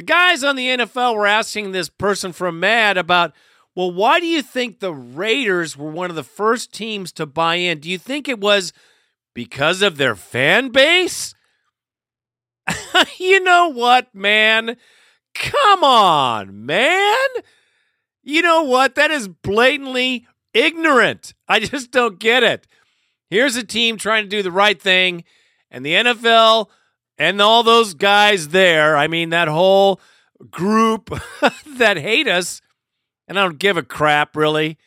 The 0.00 0.06
guys 0.06 0.42
on 0.42 0.56
the 0.56 0.68
NFL 0.68 1.14
were 1.14 1.26
asking 1.26 1.72
this 1.72 1.90
person 1.90 2.32
from 2.32 2.58
Mad 2.58 2.96
about, 2.96 3.34
well, 3.74 3.92
why 3.92 4.18
do 4.18 4.24
you 4.24 4.40
think 4.40 4.80
the 4.80 4.94
Raiders 4.94 5.76
were 5.76 5.90
one 5.90 6.08
of 6.08 6.16
the 6.16 6.22
first 6.22 6.72
teams 6.72 7.12
to 7.12 7.26
buy 7.26 7.56
in? 7.56 7.80
Do 7.80 7.90
you 7.90 7.98
think 7.98 8.26
it 8.26 8.40
was 8.40 8.72
because 9.34 9.82
of 9.82 9.98
their 9.98 10.16
fan 10.16 10.70
base? 10.70 11.34
you 13.18 13.40
know 13.40 13.68
what, 13.68 14.14
man? 14.14 14.78
Come 15.34 15.84
on, 15.84 16.64
man. 16.64 17.28
You 18.22 18.40
know 18.40 18.62
what? 18.62 18.94
That 18.94 19.10
is 19.10 19.28
blatantly 19.28 20.26
ignorant. 20.54 21.34
I 21.46 21.60
just 21.60 21.90
don't 21.90 22.18
get 22.18 22.42
it. 22.42 22.66
Here's 23.28 23.56
a 23.56 23.64
team 23.64 23.98
trying 23.98 24.24
to 24.24 24.30
do 24.30 24.42
the 24.42 24.50
right 24.50 24.80
thing, 24.80 25.24
and 25.70 25.84
the 25.84 25.92
NFL 25.92 26.70
and 27.20 27.42
all 27.42 27.62
those 27.62 27.92
guys 27.92 28.48
there, 28.48 28.96
I 28.96 29.06
mean, 29.06 29.28
that 29.28 29.46
whole 29.46 30.00
group 30.50 31.10
that 31.76 31.98
hate 31.98 32.26
us, 32.26 32.62
and 33.28 33.38
I 33.38 33.42
don't 33.42 33.58
give 33.58 33.76
a 33.76 33.82
crap, 33.82 34.34
really. 34.34 34.78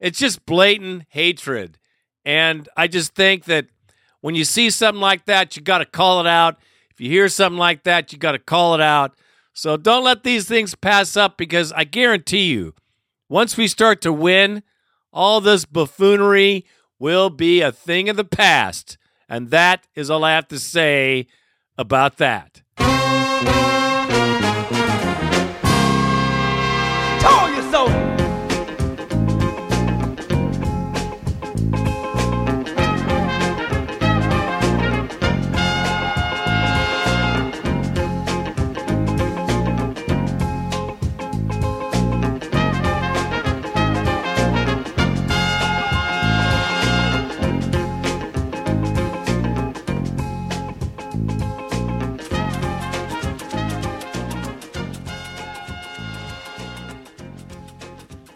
It's 0.00 0.18
just 0.18 0.44
blatant 0.46 1.04
hatred. 1.10 1.78
And 2.24 2.68
I 2.76 2.88
just 2.88 3.14
think 3.14 3.44
that 3.44 3.66
when 4.20 4.34
you 4.34 4.44
see 4.44 4.68
something 4.68 5.00
like 5.00 5.26
that, 5.26 5.54
you 5.54 5.62
got 5.62 5.78
to 5.78 5.84
call 5.84 6.18
it 6.18 6.26
out. 6.26 6.58
If 6.90 7.00
you 7.00 7.08
hear 7.08 7.28
something 7.28 7.56
like 7.56 7.84
that, 7.84 8.12
you 8.12 8.18
got 8.18 8.32
to 8.32 8.40
call 8.40 8.74
it 8.74 8.80
out. 8.80 9.16
So 9.52 9.76
don't 9.76 10.02
let 10.02 10.24
these 10.24 10.48
things 10.48 10.74
pass 10.74 11.16
up 11.16 11.38
because 11.38 11.70
I 11.70 11.84
guarantee 11.84 12.50
you, 12.50 12.74
once 13.28 13.56
we 13.56 13.68
start 13.68 14.00
to 14.00 14.12
win, 14.12 14.64
all 15.12 15.40
this 15.40 15.64
buffoonery 15.64 16.66
will 16.98 17.30
be 17.30 17.60
a 17.60 17.70
thing 17.70 18.08
of 18.08 18.16
the 18.16 18.24
past. 18.24 18.98
And 19.28 19.50
that 19.50 19.86
is 19.94 20.10
all 20.10 20.24
I 20.24 20.32
have 20.32 20.48
to 20.48 20.58
say 20.58 21.28
about 21.78 22.16
that. 22.18 22.62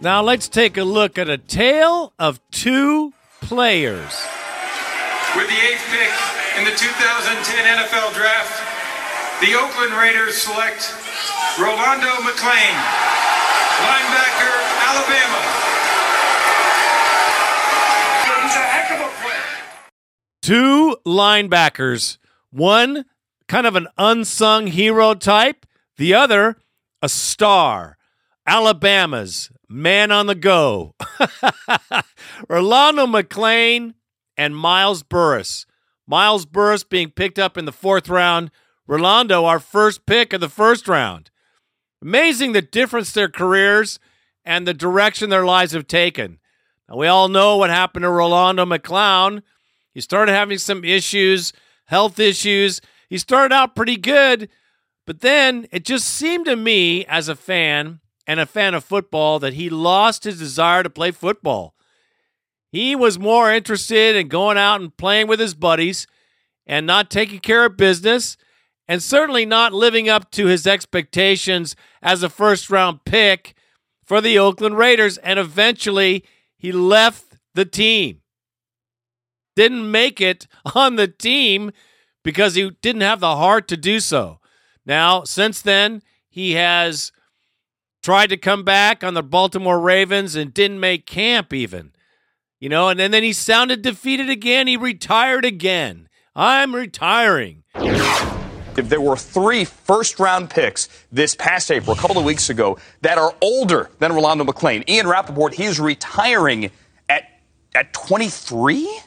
Now 0.03 0.23
let's 0.23 0.49
take 0.49 0.79
a 0.79 0.83
look 0.85 1.19
at 1.19 1.29
a 1.29 1.37
tale 1.37 2.15
of 2.19 2.41
two 2.51 3.13
players. 3.43 4.25
With 5.37 5.47
the 5.47 5.61
eighth 5.61 5.85
pick 5.93 6.09
in 6.57 6.65
the 6.65 6.71
2010 6.71 7.65
NFL 7.77 8.15
Draft, 8.15 9.45
the 9.45 9.55
Oakland 9.55 9.93
Raiders 9.93 10.39
select 10.39 10.95
Rolando 11.61 12.09
McClain, 12.25 12.77
linebacker, 13.85 14.57
Alabama. 14.89 15.41
He's 18.41 18.57
a 18.57 18.65
heck 18.65 18.91
of 18.93 19.01
a 19.05 19.11
player. 19.21 19.91
Two 20.41 20.97
linebackers, 21.05 22.17
one 22.51 23.05
kind 23.49 23.67
of 23.67 23.77
an 23.77 23.89
unsung 23.99 24.69
hero 24.69 25.13
type, 25.13 25.67
the 25.99 26.15
other 26.15 26.57
a 27.03 27.09
star. 27.11 27.99
Alabama's 28.47 29.51
man 29.71 30.11
on 30.11 30.27
the 30.27 30.35
go. 30.35 30.95
Rolando 32.49 33.07
McClain 33.07 33.95
and 34.37 34.57
Miles 34.57 35.03
Burris. 35.03 35.65
Miles 36.07 36.45
Burris 36.45 36.83
being 36.83 37.11
picked 37.11 37.39
up 37.39 37.57
in 37.57 37.65
the 37.65 37.73
fourth 37.73 38.09
round. 38.09 38.51
Rolando, 38.87 39.45
our 39.45 39.61
first 39.61 40.05
pick 40.05 40.33
of 40.33 40.41
the 40.41 40.49
first 40.49 40.89
round. 40.89 41.31
Amazing 42.03 42.53
the 42.53 42.63
difference 42.63 43.13
their 43.13 43.29
careers 43.29 44.01
and 44.45 44.67
the 44.67 44.75
direction 44.75 45.31
their 45.31 45.45
lives 45.45 45.73
have 45.73 45.87
taken. 45.87 46.41
Now, 46.89 46.97
we 46.97 47.07
all 47.07 47.29
know 47.29 47.57
what 47.57 47.71
happened 47.71 48.03
to 48.03 48.11
Rolando 48.11 48.65
McClown. 48.65 49.43
He 49.95 50.01
started 50.01 50.33
having 50.33 50.59
some 50.59 50.85
issues, 50.85 51.53
health 51.85 52.19
issues. 52.19 52.81
He 53.09 53.19
started 53.19 53.55
out 53.55 53.77
pretty 53.77 53.97
good, 53.97 54.49
but 55.07 55.21
then 55.21 55.69
it 55.71 55.85
just 55.85 56.09
seemed 56.09 56.47
to 56.47 56.57
me 56.57 57.05
as 57.05 57.29
a 57.29 57.37
fan 57.37 58.01
and 58.31 58.39
a 58.39 58.47
fan 58.47 58.75
of 58.75 58.85
football 58.85 59.41
that 59.41 59.55
he 59.55 59.69
lost 59.69 60.23
his 60.23 60.39
desire 60.39 60.85
to 60.85 60.89
play 60.89 61.11
football. 61.11 61.75
He 62.71 62.95
was 62.95 63.19
more 63.19 63.53
interested 63.53 64.15
in 64.15 64.29
going 64.29 64.57
out 64.57 64.81
and 64.81 64.97
playing 64.97 65.27
with 65.27 65.41
his 65.41 65.53
buddies 65.53 66.07
and 66.65 66.87
not 66.87 67.11
taking 67.11 67.41
care 67.41 67.65
of 67.65 67.77
business 67.77 68.37
and 68.87 69.03
certainly 69.03 69.45
not 69.45 69.73
living 69.73 70.09
up 70.09 70.31
to 70.31 70.47
his 70.47 70.65
expectations 70.65 71.75
as 72.03 72.23
a 72.23 72.29
first 72.29 72.71
round 72.71 73.05
pick 73.05 73.57
for 74.05 74.21
the 74.21 74.39
Oakland 74.39 74.79
Raiders. 74.79 75.19
And 75.19 75.41
eventually 75.41 76.25
he 76.57 76.71
left 76.71 77.35
the 77.55 77.65
team. 77.65 78.21
Didn't 79.57 79.91
make 79.91 80.21
it 80.21 80.47
on 80.77 80.95
the 80.95 81.09
team 81.09 81.73
because 82.23 82.55
he 82.55 82.71
didn't 82.81 83.03
have 83.03 83.19
the 83.19 83.35
heart 83.35 83.67
to 83.67 83.77
do 83.77 83.99
so. 83.99 84.39
Now, 84.87 85.25
since 85.25 85.61
then, 85.61 86.01
he 86.29 86.53
has 86.53 87.11
tried 88.03 88.29
to 88.29 88.37
come 88.37 88.65
back 88.65 89.05
on 89.05 89.15
the 89.15 89.23
Baltimore 89.23 89.81
Ravens 89.81 90.35
and 90.35 90.53
didn't 90.53 90.81
make 90.81 91.07
camp 91.07 91.53
even. 91.53 91.93
You 92.59 92.69
know, 92.69 92.89
and, 92.89 93.01
and 93.01 93.13
then 93.13 93.23
he 93.23 93.33
sounded 93.33 93.83
defeated 93.83 94.29
again. 94.29 94.67
He 94.67 94.77
retired 94.77 95.45
again. 95.45 96.09
I'm 96.37 96.75
retiring. 96.75 97.65
If 97.75 98.89
there 98.89 99.01
were 99.01 99.17
three 99.17 99.65
first 99.65 100.21
round 100.21 100.51
picks 100.51 100.89
this 101.11 101.35
past 101.35 101.71
April, 101.71 101.97
a 101.97 101.99
couple 101.99 102.19
of 102.19 102.25
weeks 102.25 102.51
ago, 102.51 102.79
that 103.01 103.19
are 103.19 103.35
older 103.41 103.91
than 103.99 104.13
Rolando 104.13 104.45
McClain, 104.45 104.89
Ian 104.89 105.09
Rapoport, 105.09 105.55
he 105.55 105.65
is 105.65 105.81
retiring 105.81 106.71
at 107.09 107.25
at 107.75 107.93
23? 107.93 109.01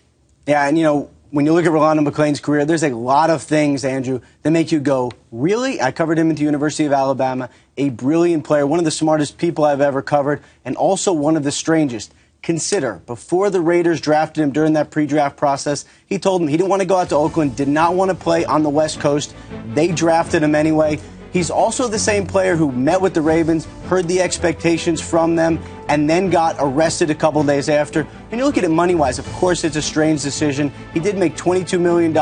Yeah, 0.48 0.68
and 0.68 0.78
you 0.78 0.84
know, 0.84 1.12
when 1.34 1.48
you 1.48 1.54
look 1.54 1.66
at 1.66 1.72
Rolando 1.72 2.04
McClain's 2.04 2.40
career, 2.40 2.64
there's 2.64 2.84
a 2.84 2.96
lot 2.96 3.32
of 3.32 3.42
things, 3.42 3.84
Andrew, 3.84 4.22
that 4.44 4.52
make 4.52 4.72
you 4.72 4.80
go, 4.80 5.12
really? 5.32 5.82
I 5.82 5.92
covered 5.92 6.20
him 6.20 6.30
at 6.30 6.38
the 6.38 6.44
University 6.44 6.86
of 6.86 6.94
Alabama, 6.94 7.50
a 7.76 7.90
brilliant 7.90 8.44
player, 8.44 8.68
one 8.68 8.78
of 8.78 8.86
the 8.86 8.92
smartest 8.92 9.40
people 9.40 9.66
I've 9.66 9.82
ever 9.82 10.04
covered, 10.04 10.44
and 10.64 10.76
also 10.76 11.12
one 11.12 11.36
of 11.36 11.44
the 11.44 11.52
strangest. 11.52 12.14
Consider, 12.44 13.02
before 13.08 13.50
the 13.50 13.62
Raiders 13.62 14.00
drafted 14.00 14.44
him 14.44 14.52
during 14.52 14.74
that 14.74 14.92
pre 14.92 15.08
draft 15.08 15.36
process, 15.36 15.86
he 16.06 16.20
told 16.20 16.40
them 16.40 16.50
he 16.50 16.56
didn't 16.56 16.70
want 16.70 16.84
to 16.84 16.88
go 16.88 16.98
out 16.98 17.10
to 17.10 17.16
Oakland, 17.16 17.56
did 17.56 17.68
not 17.68 17.96
want 17.96 18.12
to 18.12 18.16
play 18.16 18.46
on 18.46 18.62
the 18.62 18.70
West 18.70 19.00
Coast. 19.00 19.34
They 19.74 19.88
drafted 19.88 20.44
him 20.44 20.54
anyway. 20.54 21.00
He's 21.34 21.50
also 21.50 21.88
the 21.88 21.98
same 21.98 22.28
player 22.28 22.56
who 22.56 22.72
met 22.72 23.02
with 23.02 23.16
the 23.16 23.22
Ravens, 23.22 23.68
heard 23.88 24.08
the 24.08 24.22
expectations 24.22 25.02
from 25.02 25.36
them, 25.36 25.60
and 25.90 26.08
then 26.08 26.30
got 26.30 26.56
arrested 26.60 27.10
a 27.10 27.16
couple 27.16 27.44
days 27.44 27.70
after. 27.70 28.08
And 28.30 28.40
you 28.40 28.46
look 28.46 28.60
at 28.60 28.64
it 28.64 28.70
money 28.70 28.94
wise, 28.94 29.18
of 29.18 29.26
course, 29.34 29.64
it's 29.64 29.76
a 29.76 29.82
strange 29.82 30.22
decision. 30.22 30.72
He 30.94 31.00
did 31.00 31.18
make 31.18 31.36
$22 31.36 31.82
million 31.82 32.14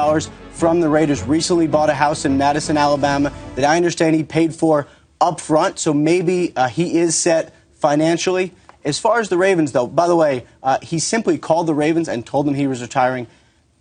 from 0.51 0.79
the 0.79 0.87
Raiders, 0.87 1.23
recently 1.23 1.67
bought 1.67 1.89
a 1.89 1.93
house 1.93 2.23
in 2.23 2.37
Madison, 2.37 2.77
Alabama, 2.77 3.33
that 3.55 3.65
I 3.65 3.75
understand 3.75 4.15
he 4.15 4.23
paid 4.23 4.55
for 4.55 4.87
up 5.19 5.41
front, 5.41 5.77
so 5.77 5.93
maybe 5.93 6.53
uh, 6.55 6.69
he 6.69 6.97
is 6.97 7.13
set 7.17 7.53
financially. 7.73 8.53
As 8.85 8.97
far 8.97 9.19
as 9.19 9.27
the 9.27 9.37
Ravens, 9.37 9.73
though, 9.73 9.87
by 9.87 10.07
the 10.07 10.15
way, 10.15 10.45
uh, 10.63 10.79
he 10.81 10.99
simply 10.99 11.37
called 11.37 11.67
the 11.67 11.75
Ravens 11.75 12.07
and 12.07 12.25
told 12.25 12.47
them 12.47 12.53
he 12.53 12.65
was 12.65 12.81
retiring. 12.81 13.27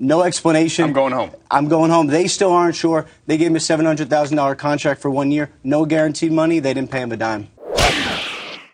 No 0.02 0.22
explanation. 0.22 0.86
I'm 0.86 0.94
going 0.94 1.12
home. 1.12 1.30
I'm 1.50 1.68
going 1.68 1.90
home. 1.90 2.06
They 2.06 2.26
still 2.26 2.52
aren't 2.52 2.74
sure. 2.74 3.04
They 3.26 3.36
gave 3.36 3.48
him 3.48 3.56
a 3.56 3.58
$700,000 3.58 4.56
contract 4.56 5.02
for 5.02 5.10
one 5.10 5.30
year. 5.30 5.50
No 5.62 5.84
guaranteed 5.84 6.32
money. 6.32 6.58
They 6.58 6.72
didn't 6.72 6.90
pay 6.90 7.02
him 7.02 7.12
a 7.12 7.18
dime. 7.18 7.48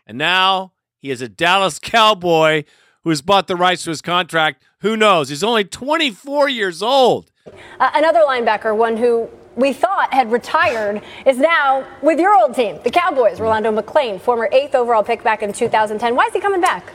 And 0.07 0.17
now 0.19 0.73
he 0.99 1.11
is 1.11 1.21
a 1.21 1.29
Dallas 1.29 1.81
Cowboy 1.81 2.63
who 3.03 3.11
has 3.11 3.23
bought 3.23 3.49
the 3.49 3.57
rights 3.57 3.83
to 3.85 3.91
his 3.91 4.01
contract. 4.01 4.63
Who 4.83 4.97
knows? 4.97 5.29
He's 5.29 5.43
only 5.43 5.65
24 5.65 6.49
years 6.49 6.81
old. 6.81 7.33
Uh, 7.81 7.91
another 7.93 8.21
linebacker, 8.21 8.77
one 8.77 8.97
who 8.97 9.29
we 9.57 9.73
thought 9.73 10.15
had 10.15 10.31
retired, 10.31 11.03
is 11.27 11.39
now 11.39 11.85
with 12.03 12.21
your 12.21 12.37
old 12.37 12.55
team, 12.55 12.79
the 12.85 12.91
Cowboys. 12.91 13.41
Rolando 13.41 13.77
McClain, 13.77 14.21
former 14.21 14.49
eighth 14.53 14.77
overall 14.77 15.03
pick 15.03 15.25
back 15.25 15.43
in 15.43 15.53
2010. 15.53 16.15
Why 16.15 16.27
is 16.27 16.33
he 16.33 16.41
coming 16.41 16.61
back? 16.61 16.93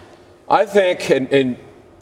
I 0.49 0.65
think, 0.65 1.09
and, 1.09 1.27
and 1.33 1.57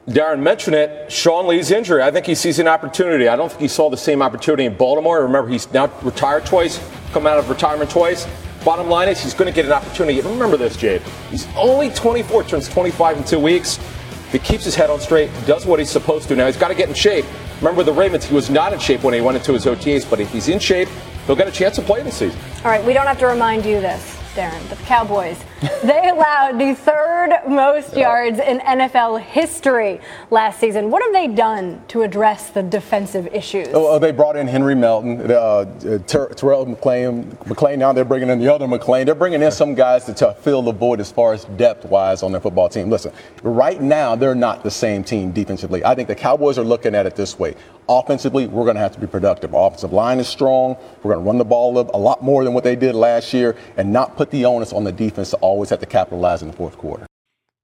Darren 0.09 0.39
mentioned 0.41 0.75
it, 0.75 1.11
Sean 1.11 1.47
Lee's 1.47 1.69
injury. 1.69 2.01
I 2.01 2.09
think 2.09 2.25
he 2.25 2.33
sees 2.33 2.57
an 2.57 2.67
opportunity. 2.67 3.27
I 3.27 3.35
don't 3.35 3.49
think 3.49 3.61
he 3.61 3.67
saw 3.67 3.91
the 3.91 3.97
same 3.97 4.23
opportunity 4.23 4.65
in 4.65 4.75
Baltimore. 4.75 5.21
Remember, 5.21 5.47
he's 5.47 5.71
now 5.71 5.91
retired 6.01 6.47
twice, 6.47 6.79
come 7.11 7.27
out 7.27 7.37
of 7.37 7.47
retirement 7.47 7.91
twice. 7.91 8.27
Bottom 8.65 8.89
line 8.89 9.07
is 9.07 9.21
he's 9.21 9.35
going 9.35 9.47
to 9.47 9.55
get 9.55 9.65
an 9.65 9.71
opportunity. 9.71 10.19
Remember 10.21 10.57
this, 10.57 10.75
Jade. 10.75 11.03
He's 11.29 11.47
only 11.55 11.91
24, 11.91 12.43
turns 12.45 12.67
25 12.67 13.17
in 13.17 13.23
two 13.23 13.39
weeks. 13.39 13.77
If 13.77 14.31
he 14.31 14.39
keeps 14.39 14.65
his 14.65 14.73
head 14.73 14.89
on 14.89 14.99
straight, 14.99 15.29
does 15.45 15.67
what 15.67 15.77
he's 15.77 15.91
supposed 15.91 16.27
to. 16.29 16.35
Now, 16.35 16.47
he's 16.47 16.57
got 16.57 16.69
to 16.69 16.75
get 16.75 16.89
in 16.89 16.95
shape. 16.95 17.25
Remember 17.61 17.83
the 17.83 17.93
Ravens, 17.93 18.25
he 18.25 18.33
was 18.33 18.49
not 18.49 18.73
in 18.73 18.79
shape 18.79 19.03
when 19.03 19.13
he 19.13 19.21
went 19.21 19.37
into 19.37 19.53
his 19.53 19.65
OTAs, 19.65 20.09
but 20.09 20.19
if 20.19 20.31
he's 20.31 20.47
in 20.47 20.57
shape, 20.57 20.89
he'll 21.27 21.35
get 21.35 21.47
a 21.47 21.51
chance 21.51 21.75
to 21.75 21.83
play 21.83 22.01
this 22.01 22.17
season. 22.17 22.39
All 22.65 22.71
right, 22.71 22.83
we 22.83 22.93
don't 22.93 23.05
have 23.05 23.19
to 23.19 23.27
remind 23.27 23.63
you 23.63 23.79
this. 23.79 24.17
Darren, 24.33 24.67
but 24.69 24.79
the 24.79 24.85
Cowboys. 24.85 25.39
They 25.83 26.09
allowed 26.09 26.57
the 26.57 26.73
third 26.73 27.41
most 27.47 27.95
yards 27.95 28.39
in 28.39 28.59
NFL 28.59 29.21
history 29.21 29.99
last 30.31 30.59
season. 30.59 30.89
What 30.89 31.03
have 31.03 31.11
they 31.11 31.27
done 31.27 31.81
to 31.89 32.03
address 32.03 32.49
the 32.49 32.63
defensive 32.63 33.27
issues? 33.33 33.67
Oh, 33.73 33.99
they 33.99 34.11
brought 34.11 34.37
in 34.37 34.47
Henry 34.47 34.75
Melton, 34.75 35.29
uh, 35.29 35.65
Ter- 36.07 36.29
Terrell 36.29 36.65
McClain, 36.65 37.25
McClain. 37.45 37.77
Now 37.77 37.91
they're 37.91 38.05
bringing 38.05 38.29
in 38.29 38.39
the 38.39 38.53
other 38.53 38.67
McClain. 38.67 39.05
They're 39.05 39.15
bringing 39.15 39.41
in 39.41 39.51
some 39.51 39.75
guys 39.75 40.05
to, 40.05 40.13
to 40.15 40.33
fill 40.35 40.61
the 40.61 40.71
void 40.71 41.01
as 41.01 41.11
far 41.11 41.33
as 41.33 41.43
depth 41.45 41.85
wise 41.85 42.23
on 42.23 42.31
their 42.31 42.41
football 42.41 42.69
team. 42.69 42.89
Listen, 42.89 43.11
right 43.43 43.81
now 43.81 44.15
they're 44.15 44.35
not 44.35 44.63
the 44.63 44.71
same 44.71 45.03
team 45.03 45.31
defensively. 45.31 45.83
I 45.83 45.93
think 45.93 46.07
the 46.07 46.15
Cowboys 46.15 46.57
are 46.57 46.63
looking 46.63 46.95
at 46.95 47.05
it 47.05 47.15
this 47.15 47.37
way. 47.37 47.55
Offensively, 47.89 48.45
we're 48.45 48.65
going 48.65 48.75
to 48.75 48.81
have 48.81 48.91
to 48.93 48.99
be 48.99 49.07
productive. 49.07 49.55
Our 49.55 49.67
offensive 49.67 49.91
line 49.91 50.19
is 50.19 50.27
strong. 50.27 50.77
We're 51.01 51.15
going 51.15 51.25
to 51.25 51.27
run 51.27 51.37
the 51.39 51.45
ball 51.45 51.75
up 51.79 51.89
a 51.95 51.97
lot 51.97 52.23
more 52.23 52.43
than 52.43 52.53
what 52.53 52.63
they 52.63 52.75
did 52.75 52.93
last 52.93 53.33
year 53.33 53.55
and 53.77 53.91
not 53.91 54.15
put 54.15 54.29
the 54.29 54.45
onus 54.45 54.73
on 54.73 54.83
the 54.83 54.91
defense 54.91 55.31
to 55.31 55.37
always 55.49 55.69
have 55.69 55.79
to 55.79 55.85
capitalize 55.85 56.41
in 56.41 56.47
the 56.47 56.55
fourth 56.55 56.77
quarter. 56.77 57.05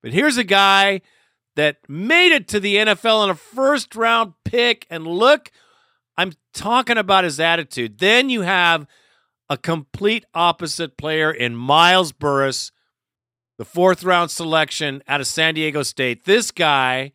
But 0.01 0.13
here's 0.13 0.37
a 0.37 0.43
guy 0.43 1.01
that 1.55 1.77
made 1.87 2.31
it 2.31 2.47
to 2.49 2.59
the 2.59 2.75
NFL 2.75 3.23
in 3.23 3.29
a 3.29 3.35
first 3.35 3.95
round 3.95 4.33
pick. 4.43 4.85
And 4.89 5.07
look, 5.07 5.51
I'm 6.17 6.33
talking 6.53 6.97
about 6.97 7.23
his 7.23 7.39
attitude. 7.39 7.99
Then 7.99 8.29
you 8.29 8.41
have 8.41 8.85
a 9.49 9.57
complete 9.57 10.25
opposite 10.33 10.97
player 10.97 11.31
in 11.31 11.55
Miles 11.55 12.11
Burris, 12.11 12.71
the 13.57 13.65
fourth 13.65 14.03
round 14.03 14.31
selection 14.31 15.03
out 15.07 15.21
of 15.21 15.27
San 15.27 15.53
Diego 15.53 15.83
State. 15.83 16.25
This 16.25 16.51
guy, 16.51 17.13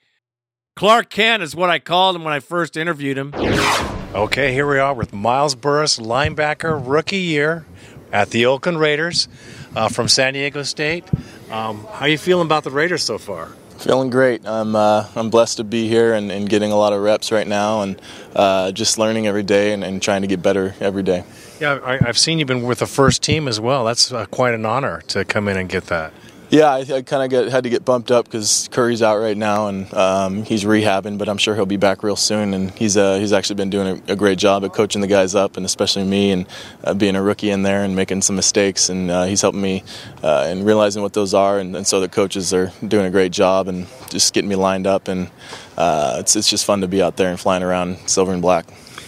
Clark 0.77 1.11
Kent, 1.11 1.43
is 1.43 1.55
what 1.55 1.71
I 1.71 1.79
called 1.79 2.17
him 2.17 2.25
when 2.25 2.33
I 2.33 2.41
first 2.41 2.77
interviewed 2.77 3.19
him. 3.19 3.35
Okay, 4.15 4.53
here 4.53 4.69
we 4.69 4.79
are 4.79 4.95
with 4.95 5.13
Miles 5.13 5.55
Burris, 5.55 5.99
linebacker, 5.99 6.81
rookie 6.85 7.19
year 7.19 7.67
at 8.13 8.31
the 8.31 8.47
Oakland 8.47 8.81
Raiders 8.81 9.29
uh, 9.75 9.89
from 9.89 10.09
San 10.09 10.35
Diego 10.35 10.63
State. 10.63 11.05
Um, 11.51 11.87
how 11.93 12.07
you 12.07 12.19
feeling 12.19 12.47
about 12.47 12.65
the 12.65 12.71
Raiders 12.71 13.03
so 13.03 13.19
far? 13.19 13.49
Feeling 13.79 14.11
great. 14.11 14.47
I'm 14.47 14.77
uh, 14.77 15.07
I'm 15.17 15.31
blessed 15.31 15.57
to 15.57 15.65
be 15.65 15.89
here 15.89 16.13
and, 16.13 16.31
and, 16.31 16.51
getting 16.51 16.71
a 16.71 16.77
lot 16.77 16.93
of 16.93 17.01
reps 17.01 17.33
right 17.33 17.49
now, 17.49 17.81
and 17.81 18.01
uh, 18.37 18.73
just 18.73 18.99
learning 18.99 19.27
every 19.27 19.43
day 19.43 19.73
and, 19.73 19.83
and, 19.83 20.03
trying 20.03 20.21
to 20.21 20.29
get 20.29 20.43
better 20.43 20.75
every 20.81 21.03
day. 21.03 21.25
Yeah, 21.61 21.81
I, 21.83 21.97
have 21.97 22.19
seen 22.19 22.39
you've 22.39 22.49
been 22.49 22.63
with 22.65 22.81
the 22.81 22.87
first 22.87 23.23
team 23.23 23.49
as 23.49 23.59
well. 23.59 23.87
That's 23.87 24.13
uh, 24.13 24.27
quite 24.27 24.53
an 24.53 24.67
honor 24.67 25.01
to 25.09 25.25
come 25.25 25.49
in 25.49 25.57
and 25.57 25.67
get 25.67 25.87
that. 25.87 26.13
Yeah, 26.51 26.69
I, 26.69 26.79
I 26.81 27.03
kind 27.03 27.33
of 27.33 27.53
had 27.53 27.63
to 27.63 27.71
get 27.71 27.85
bumped 27.85 28.11
up 28.11 28.25
because 28.25 28.69
Curry's 28.73 29.03
out 29.03 29.21
right 29.21 29.37
now 29.37 29.69
and 29.69 29.93
um, 29.95 30.43
he's 30.43 30.65
rehabbing, 30.65 31.17
but 31.17 31.29
I'm 31.29 31.39
sure 31.39 31.55
he'll 31.55 31.65
be 31.65 31.77
back 31.77 32.03
real 32.03 32.17
soon. 32.17 32.55
And 32.55 32.73
he's 32.73 32.97
uh, 32.97 33.21
he's 33.21 33.33
actually 33.33 33.55
been 33.55 33.71
doing 33.71 34.03
a, 34.09 34.13
a, 34.13 34.17
great 34.17 34.37
job 34.37 34.65
at 34.65 34.73
coaching 34.73 35.01
the 35.01 35.07
guys 35.07 35.37
up, 35.37 35.57
and 35.57 35.65
especially 35.65 36.03
me, 36.03 36.33
and 36.33 36.47
uh, 36.83 36.93
being 36.93 37.15
a 37.15 37.23
rookie 37.23 37.51
in 37.51 37.63
there 37.63 37.85
and 37.85 37.95
making 37.95 38.23
some 38.23 38.35
mistakes. 38.35 38.89
And 38.89 39.13
uh, 39.13 39.25
he's 39.25 39.43
helping 39.43 39.63
me 39.63 39.85
uh, 40.25 40.49
in 40.51 40.65
realizing 40.65 41.03
what 41.03 41.13
those 41.13 41.35
are, 41.35 41.61
and, 41.61 41.77
and, 41.77 41.87
so 41.87 42.01
the 42.01 42.09
coaches 42.09 42.53
are 42.53 42.73
doing 42.87 43.07
a 43.07 43.11
great 43.11 43.31
job 43.31 43.69
and 43.69 43.87
just 44.09 44.35
getting 44.35 44.51
me 44.51 44.57
lined 44.57 44.89
up. 44.89 45.07
And 45.07 45.31
uh, 45.77 46.17
it's 46.19 46.35
it's 46.35 46.51
just 46.51 46.65
fun 46.65 46.81
to 46.81 46.89
be 46.89 47.01
out 47.01 47.17
there 47.17 47.31
and 47.31 47.39
flying 47.39 47.63
around 47.63 47.97
silver 48.07 48.33
and 48.33 48.43
black. 48.43 48.67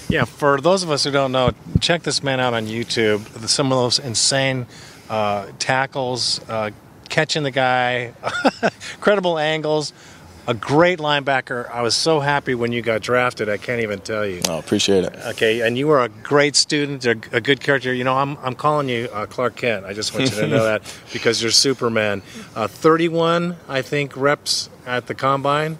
Yeah, 0.08 0.26
for 0.26 0.60
those 0.60 0.84
of 0.84 0.92
us 0.92 1.02
who 1.02 1.10
don't 1.10 1.32
know, 1.32 1.50
check 1.80 2.04
this 2.04 2.22
man 2.22 2.38
out 2.38 2.54
on 2.54 2.66
YouTube. 2.66 3.26
Some 3.48 3.72
of 3.72 3.78
those 3.78 3.98
insane 3.98 4.66
uh, 5.10 5.48
tackles 5.58 6.40
catching 7.12 7.42
the 7.42 7.50
guy, 7.50 8.14
credible 9.00 9.38
angles, 9.38 9.92
a 10.48 10.54
great 10.54 10.98
linebacker. 10.98 11.70
I 11.70 11.82
was 11.82 11.94
so 11.94 12.20
happy 12.20 12.54
when 12.54 12.72
you 12.72 12.80
got 12.80 13.02
drafted. 13.02 13.50
I 13.50 13.58
can't 13.58 13.82
even 13.82 14.00
tell 14.00 14.26
you. 14.26 14.40
Oh, 14.48 14.58
appreciate 14.58 15.04
it. 15.04 15.14
Okay, 15.26 15.60
and 15.60 15.76
you 15.76 15.86
were 15.86 16.02
a 16.02 16.08
great 16.08 16.56
student, 16.56 17.04
a, 17.04 17.10
a 17.30 17.40
good 17.40 17.60
character. 17.60 17.92
You 17.92 18.02
know, 18.02 18.16
I'm, 18.16 18.38
I'm 18.38 18.54
calling 18.54 18.88
you 18.88 19.08
uh, 19.12 19.26
Clark 19.26 19.56
Kent. 19.56 19.84
I 19.84 19.92
just 19.92 20.14
want 20.14 20.30
you 20.30 20.36
to 20.40 20.46
know 20.48 20.64
that 20.70 20.82
because 21.12 21.42
you're 21.42 21.52
Superman. 21.52 22.22
Uh, 22.56 22.66
31, 22.66 23.56
I 23.68 23.82
think, 23.82 24.16
reps 24.16 24.70
at 24.86 25.06
the 25.06 25.14
combine. 25.14 25.78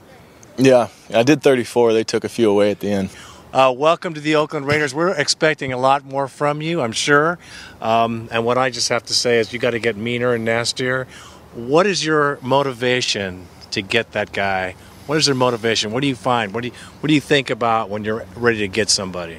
Yeah, 0.59 0.89
I 1.13 1.23
did 1.23 1.43
34. 1.43 1.95
They 1.95 2.05
took 2.05 2.25
a 2.25 2.29
few 2.29 2.51
away 2.51 2.71
at 2.71 2.81
the 2.81 2.91
end. 2.91 3.09
Uh, 3.53 3.71
welcome 3.71 4.15
to 4.15 4.21
the 4.21 4.35
Oakland 4.35 4.67
Raiders. 4.67 4.95
We're 4.95 5.11
expecting 5.11 5.75
a 5.75 5.77
lot 5.77 6.07
more 6.07 6.27
from 6.27 6.63
you, 6.63 6.81
I'm 6.81 6.93
sure. 6.93 7.39
Um, 7.83 8.31
and 8.33 8.47
what 8.47 8.57
I 8.57 8.71
just 8.71 8.89
have 8.89 9.05
to 9.05 9.13
say 9.13 9.41
is 9.41 9.53
you 9.53 9.59
got 9.59 9.73
to 9.73 9.79
get 9.79 9.95
meaner 9.95 10.33
and 10.33 10.43
nastier. 10.43 11.07
What 11.55 11.87
is 11.87 12.03
your 12.03 12.39
motivation 12.41 13.47
to 13.73 13.83
get 13.83 14.13
that 14.13 14.33
guy? 14.33 14.75
What 15.05 15.19
is 15.19 15.27
their 15.27 15.35
motivation? 15.35 15.93
What 15.93 16.01
do 16.01 16.07
you 16.07 16.17
find? 16.17 16.55
What 16.55 16.63
do 16.63 16.69
you 16.69 16.75
What 17.01 17.09
do 17.09 17.15
you 17.15 17.21
think 17.21 17.51
about 17.51 17.91
when 17.91 18.05
you're 18.05 18.25
ready 18.37 18.61
to 18.61 18.69
get 18.69 18.89
somebody? 18.89 19.39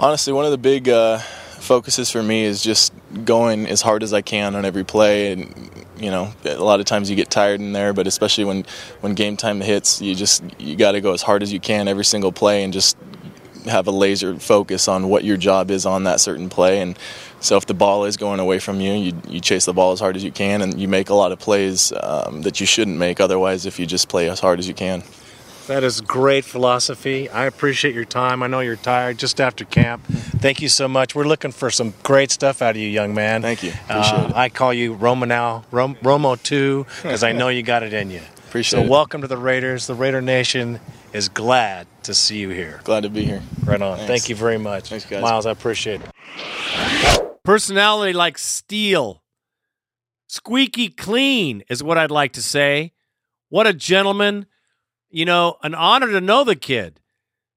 Honestly, 0.00 0.32
one 0.32 0.44
of 0.44 0.50
the 0.50 0.58
big 0.58 0.88
uh, 0.88 1.20
focuses 1.62 2.10
for 2.10 2.22
me 2.22 2.44
is 2.44 2.62
just 2.62 2.92
going 3.24 3.66
as 3.66 3.82
hard 3.82 4.02
as 4.02 4.12
I 4.12 4.20
can 4.20 4.54
on 4.54 4.64
every 4.64 4.84
play, 4.84 5.32
and 5.32 5.70
you 5.98 6.10
know, 6.10 6.32
a 6.44 6.56
lot 6.56 6.80
of 6.80 6.86
times 6.86 7.08
you 7.08 7.16
get 7.16 7.30
tired 7.30 7.60
in 7.60 7.72
there, 7.72 7.92
but 7.92 8.06
especially 8.06 8.44
when 8.44 8.66
when 9.00 9.14
game 9.14 9.36
time 9.36 9.60
hits, 9.60 10.00
you 10.02 10.14
just 10.14 10.42
you 10.58 10.76
got 10.76 10.92
to 10.92 11.00
go 11.00 11.12
as 11.12 11.22
hard 11.22 11.42
as 11.42 11.52
you 11.52 11.60
can 11.60 11.88
every 11.88 12.04
single 12.04 12.32
play 12.32 12.64
and 12.64 12.72
just 12.72 12.96
have 13.66 13.86
a 13.86 13.92
laser 13.92 14.36
focus 14.38 14.88
on 14.88 15.08
what 15.08 15.24
your 15.24 15.36
job 15.36 15.70
is 15.70 15.86
on 15.86 16.04
that 16.04 16.20
certain 16.20 16.48
play. 16.48 16.80
And 16.80 16.98
so 17.40 17.56
if 17.56 17.66
the 17.66 17.74
ball 17.74 18.04
is 18.04 18.16
going 18.16 18.40
away 18.40 18.58
from 18.58 18.80
you, 18.80 18.92
you, 18.92 19.12
you 19.28 19.40
chase 19.40 19.66
the 19.66 19.72
ball 19.72 19.92
as 19.92 20.00
hard 20.00 20.16
as 20.16 20.24
you 20.24 20.32
can, 20.32 20.62
and 20.62 20.80
you 20.80 20.88
make 20.88 21.10
a 21.10 21.14
lot 21.14 21.32
of 21.32 21.38
plays 21.38 21.92
um, 22.02 22.42
that 22.42 22.60
you 22.60 22.66
shouldn't 22.66 22.98
make 22.98 23.20
otherwise 23.20 23.66
if 23.66 23.78
you 23.78 23.86
just 23.86 24.08
play 24.08 24.28
as 24.28 24.40
hard 24.40 24.58
as 24.58 24.66
you 24.66 24.74
can. 24.74 25.02
That 25.68 25.84
is 25.84 26.00
great 26.00 26.44
philosophy. 26.44 27.28
I 27.28 27.46
appreciate 27.46 27.94
your 27.94 28.04
time. 28.04 28.42
I 28.42 28.48
know 28.48 28.60
you're 28.60 28.74
tired 28.74 29.18
just 29.18 29.40
after 29.40 29.64
camp. 29.64 30.04
Thank 30.06 30.60
you 30.60 30.68
so 30.68 30.88
much. 30.88 31.14
We're 31.14 31.24
looking 31.24 31.52
for 31.52 31.70
some 31.70 31.94
great 32.02 32.32
stuff 32.32 32.62
out 32.62 32.70
of 32.70 32.76
you, 32.78 32.88
young 32.88 33.14
man. 33.14 33.42
Thank 33.42 33.62
you. 33.62 33.70
Appreciate 33.70 34.18
uh, 34.18 34.28
it. 34.30 34.34
I 34.34 34.48
call 34.48 34.74
you 34.74 34.94
Roma 34.94 35.26
now, 35.26 35.64
Rom- 35.70 35.94
Romo 35.96 36.42
2, 36.42 36.84
because 37.02 37.22
I 37.22 37.30
know 37.30 37.48
you 37.48 37.62
got 37.62 37.84
it 37.84 37.92
in 37.92 38.10
you. 38.10 38.20
Appreciate 38.48 38.80
so 38.80 38.84
it. 38.84 38.90
welcome 38.90 39.20
to 39.20 39.28
the 39.28 39.36
Raiders. 39.36 39.86
The 39.86 39.94
Raider 39.94 40.20
Nation 40.20 40.80
is 41.12 41.28
glad 41.28 41.86
to 42.02 42.12
see 42.12 42.38
you 42.38 42.48
here. 42.48 42.80
Glad 42.82 43.04
to 43.04 43.08
be 43.10 43.24
here. 43.24 43.40
Right 43.64 43.80
on. 43.80 43.98
Thanks. 43.98 44.08
Thank 44.08 44.28
you 44.30 44.34
very 44.34 44.58
much. 44.58 44.88
Thanks, 44.88 45.04
guys. 45.04 45.22
Miles, 45.22 45.46
I 45.46 45.52
appreciate 45.52 46.00
it. 46.02 47.42
Personality 47.44 48.12
like 48.12 48.36
steel. 48.36 49.22
Squeaky 50.26 50.88
clean 50.88 51.62
is 51.68 51.84
what 51.84 51.98
I'd 51.98 52.10
like 52.10 52.32
to 52.32 52.42
say. 52.42 52.92
What 53.48 53.66
a 53.68 53.72
gentleman. 53.72 54.46
You 55.14 55.26
know, 55.26 55.58
an 55.62 55.74
honor 55.74 56.08
to 56.08 56.22
know 56.22 56.42
the 56.42 56.56
kid. 56.56 56.98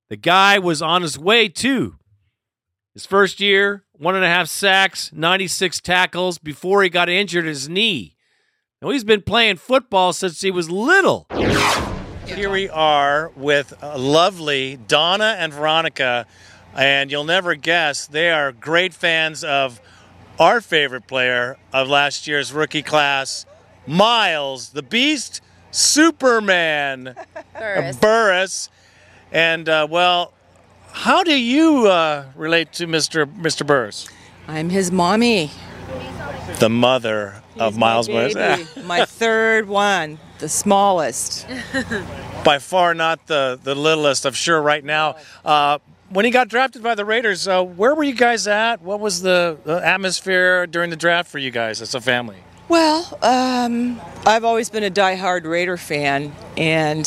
The 0.09 0.17
guy 0.17 0.59
was 0.59 0.81
on 0.81 1.01
his 1.01 1.17
way 1.17 1.47
too. 1.47 1.95
His 2.93 3.05
first 3.05 3.39
year, 3.39 3.85
one 3.93 4.13
and 4.13 4.25
a 4.25 4.27
half 4.27 4.49
sacks, 4.49 5.09
96 5.13 5.79
tackles 5.79 6.37
before 6.37 6.83
he 6.83 6.89
got 6.89 7.07
injured 7.07 7.45
his 7.45 7.69
knee. 7.69 8.17
Now, 8.81 8.89
he's 8.89 9.05
been 9.05 9.21
playing 9.21 9.55
football 9.55 10.11
since 10.11 10.41
he 10.41 10.51
was 10.51 10.69
little. 10.69 11.27
Here 12.25 12.49
we 12.49 12.67
are 12.69 13.31
with 13.37 13.73
lovely 13.81 14.75
Donna 14.75 15.37
and 15.39 15.53
Veronica, 15.53 16.27
and 16.75 17.09
you'll 17.09 17.23
never 17.23 17.55
guess 17.55 18.05
they 18.05 18.31
are 18.31 18.51
great 18.51 18.93
fans 18.93 19.45
of 19.45 19.79
our 20.39 20.59
favorite 20.59 21.07
player 21.07 21.57
of 21.71 21.87
last 21.87 22.27
year's 22.27 22.51
rookie 22.51 22.83
class, 22.83 23.45
Miles, 23.87 24.71
the 24.71 24.83
Beast, 24.83 25.39
Superman, 25.75 27.15
Burris. 27.59 27.97
Burris. 27.97 28.69
And 29.31 29.67
uh, 29.67 29.87
well, 29.89 30.33
how 30.91 31.23
do 31.23 31.37
you 31.37 31.87
uh, 31.87 32.25
relate 32.35 32.71
to 32.73 32.87
Mr. 32.87 33.25
Mr. 33.25 33.67
Burris? 33.67 34.07
I'm 34.47 34.69
his 34.69 34.91
mommy. 34.91 35.51
The 36.59 36.69
mother 36.69 37.41
of 37.59 37.77
Miles 37.77 38.07
my 38.07 38.31
Burris. 38.31 38.75
my 38.85 39.03
third 39.03 39.67
one, 39.67 40.19
the 40.39 40.47
smallest. 40.47 41.45
By 42.45 42.59
far 42.59 42.93
not 42.93 43.27
the, 43.27 43.59
the 43.61 43.75
littlest, 43.75 44.25
I'm 44.25 44.33
sure, 44.33 44.61
right 44.61 44.83
now. 44.83 45.17
Uh, 45.43 45.79
when 46.09 46.23
he 46.23 46.31
got 46.31 46.47
drafted 46.47 46.83
by 46.83 46.95
the 46.95 47.03
Raiders, 47.03 47.47
uh, 47.47 47.63
where 47.63 47.95
were 47.95 48.03
you 48.03 48.13
guys 48.13 48.47
at? 48.47 48.81
What 48.81 48.99
was 48.99 49.21
the, 49.21 49.57
the, 49.65 49.85
atmosphere 49.85 50.67
during 50.67 50.91
the 50.91 50.95
draft 50.95 51.29
for 51.29 51.39
you 51.39 51.51
guys 51.51 51.81
as 51.81 51.95
a 51.95 52.01
family? 52.01 52.37
Well, 52.67 53.17
um, 53.21 54.01
I've 54.25 54.43
always 54.43 54.69
been 54.69 54.83
a 54.83 54.89
die-hard 54.89 55.45
Raider 55.45 55.77
fan, 55.77 56.33
and 56.57 57.05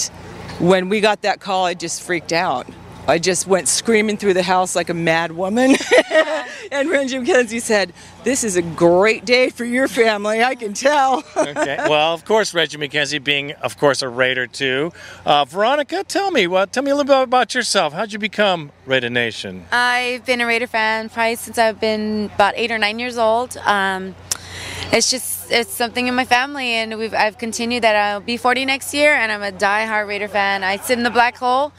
when 0.61 0.89
we 0.89 1.01
got 1.01 1.23
that 1.23 1.41
call, 1.41 1.67
I 1.67 1.75
just 1.75 2.03
freaked 2.03 2.33
out. 2.33 2.67
I 3.09 3.19
just 3.19 3.47
went 3.47 3.69
screaming 3.69 4.19
through 4.19 4.35
the 4.35 4.43
house 4.43 4.77
like 4.77 4.91
a 4.91 4.95
mad 4.95 5.33
woman. 5.33 5.71
and 6.71 6.91
Reggie 6.91 7.17
McKenzie 7.17 7.63
said, 7.63 7.95
This 8.23 8.45
is 8.45 8.57
a 8.57 8.63
great 8.63 9.25
day 9.25 9.49
for 9.49 9.65
your 9.65 9.89
family, 9.89 10.45
I 10.45 10.55
can 10.55 10.75
tell. 10.75 11.25
okay. 11.35 11.79
Well, 11.89 12.13
of 12.13 12.27
course, 12.27 12.53
Reggie 12.53 12.77
McKenzie 12.77 13.23
being, 13.23 13.53
of 13.53 13.79
course, 13.79 14.03
a 14.03 14.09
Raider 14.11 14.47
too. 14.47 14.93
Uh, 15.25 15.47
Veronica, 15.47 16.05
tell 16.05 16.31
me, 16.31 16.47
well, 16.47 16.67
tell 16.67 16.83
me 16.83 16.91
a 16.91 16.95
little 16.95 17.11
bit 17.11 17.23
about 17.23 17.55
yourself. 17.55 17.95
How'd 17.95 18.13
you 18.13 18.19
become 18.19 18.73
Raider 18.85 19.09
Nation? 19.09 19.65
I've 19.73 20.27
been 20.27 20.43
a 20.43 20.47
Raider 20.47 20.67
fan 20.67 21.09
probably 21.09 21.37
since 21.37 21.57
I've 21.57 21.81
been 21.81 22.31
about 22.35 22.55
eight 22.57 22.71
or 22.71 22.77
nine 22.79 22.99
years 22.99 23.17
old. 23.17 23.57
Um, 23.65 24.15
it's 24.93 25.11
just 25.11 25.38
it's 25.51 25.73
something 25.73 26.07
in 26.07 26.15
my 26.15 26.25
family, 26.25 26.73
and 26.75 26.99
we've 26.99 27.15
I've 27.15 27.39
continued 27.39 27.83
that. 27.83 27.97
I'll 27.97 28.21
be 28.21 28.37
40 28.37 28.65
next 28.65 28.95
year, 28.95 29.15
and 29.15 29.31
I'm 29.31 29.43
a 29.43 29.53
die-hard 29.53 30.09
Raider 30.09 30.29
fan. 30.29 30.65
I 30.65 30.77
sit 30.77 30.99
in 30.99 31.05
the 31.05 31.11
black 31.11 31.37
hole, 31.37 31.73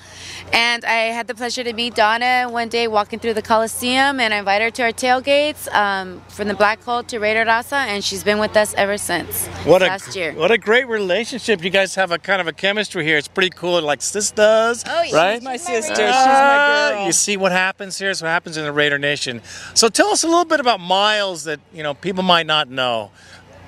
and 0.54 0.84
I 0.86 1.12
had 1.14 1.28
the 1.28 1.36
pleasure 1.36 1.64
to 1.64 1.74
meet 1.74 1.96
Donna 1.96 2.48
one 2.50 2.70
day 2.70 2.88
walking 2.88 3.20
through 3.20 3.36
the 3.36 3.42
Coliseum, 3.42 4.20
and 4.20 4.34
I 4.34 4.38
invited 4.38 4.66
her 4.66 4.72
to 4.72 4.84
our 4.84 4.92
tailgates 4.92 5.72
um, 5.74 6.22
from 6.30 6.48
the 6.48 6.54
black 6.54 6.84
hole 6.84 7.04
to 7.04 7.20
Raider 7.20 7.46
Raza, 7.46 7.74
and 7.74 8.04
she's 8.04 8.24
been 8.24 8.40
with 8.40 8.56
us 8.58 8.74
ever 8.76 8.98
since 8.98 9.48
what 9.66 9.82
last 9.82 10.16
a, 10.16 10.20
year. 10.20 10.34
What 10.34 10.52
a 10.52 10.58
great 10.58 10.88
relationship! 10.88 11.64
You 11.64 11.70
guys 11.70 11.96
have 11.96 12.12
a 12.12 12.18
kind 12.18 12.42
of 12.42 12.48
a 12.48 12.54
chemistry 12.54 13.04
here. 13.04 13.18
It's 13.18 13.28
pretty 13.28 13.52
cool, 13.52 13.82
like 13.82 14.02
sisters, 14.02 14.84
oh, 14.88 15.04
yeah. 15.04 15.16
right? 15.16 15.36
She's 15.36 15.44
my 15.44 15.58
sister. 15.58 15.94
Ah, 16.08 16.12
She's 16.12 16.26
my 16.26 16.96
girl. 16.96 17.06
You 17.06 17.12
see 17.12 17.38
what 17.38 17.52
happens 17.52 17.98
here 17.98 18.10
is 18.10 18.22
what 18.22 18.30
happens 18.30 18.58
in 18.58 18.64
the 18.64 18.72
Raider 18.72 18.98
Nation. 18.98 19.42
So 19.74 19.90
tell 19.90 20.08
us 20.08 20.24
a 20.24 20.28
little 20.28 20.46
bit 20.46 20.60
about 20.60 20.80
Miles 20.80 21.44
that 21.44 21.60
you 21.74 21.84
know 21.84 21.94
people 21.94 22.24
might 22.24 22.46
not 22.46 22.70
know. 22.70 23.12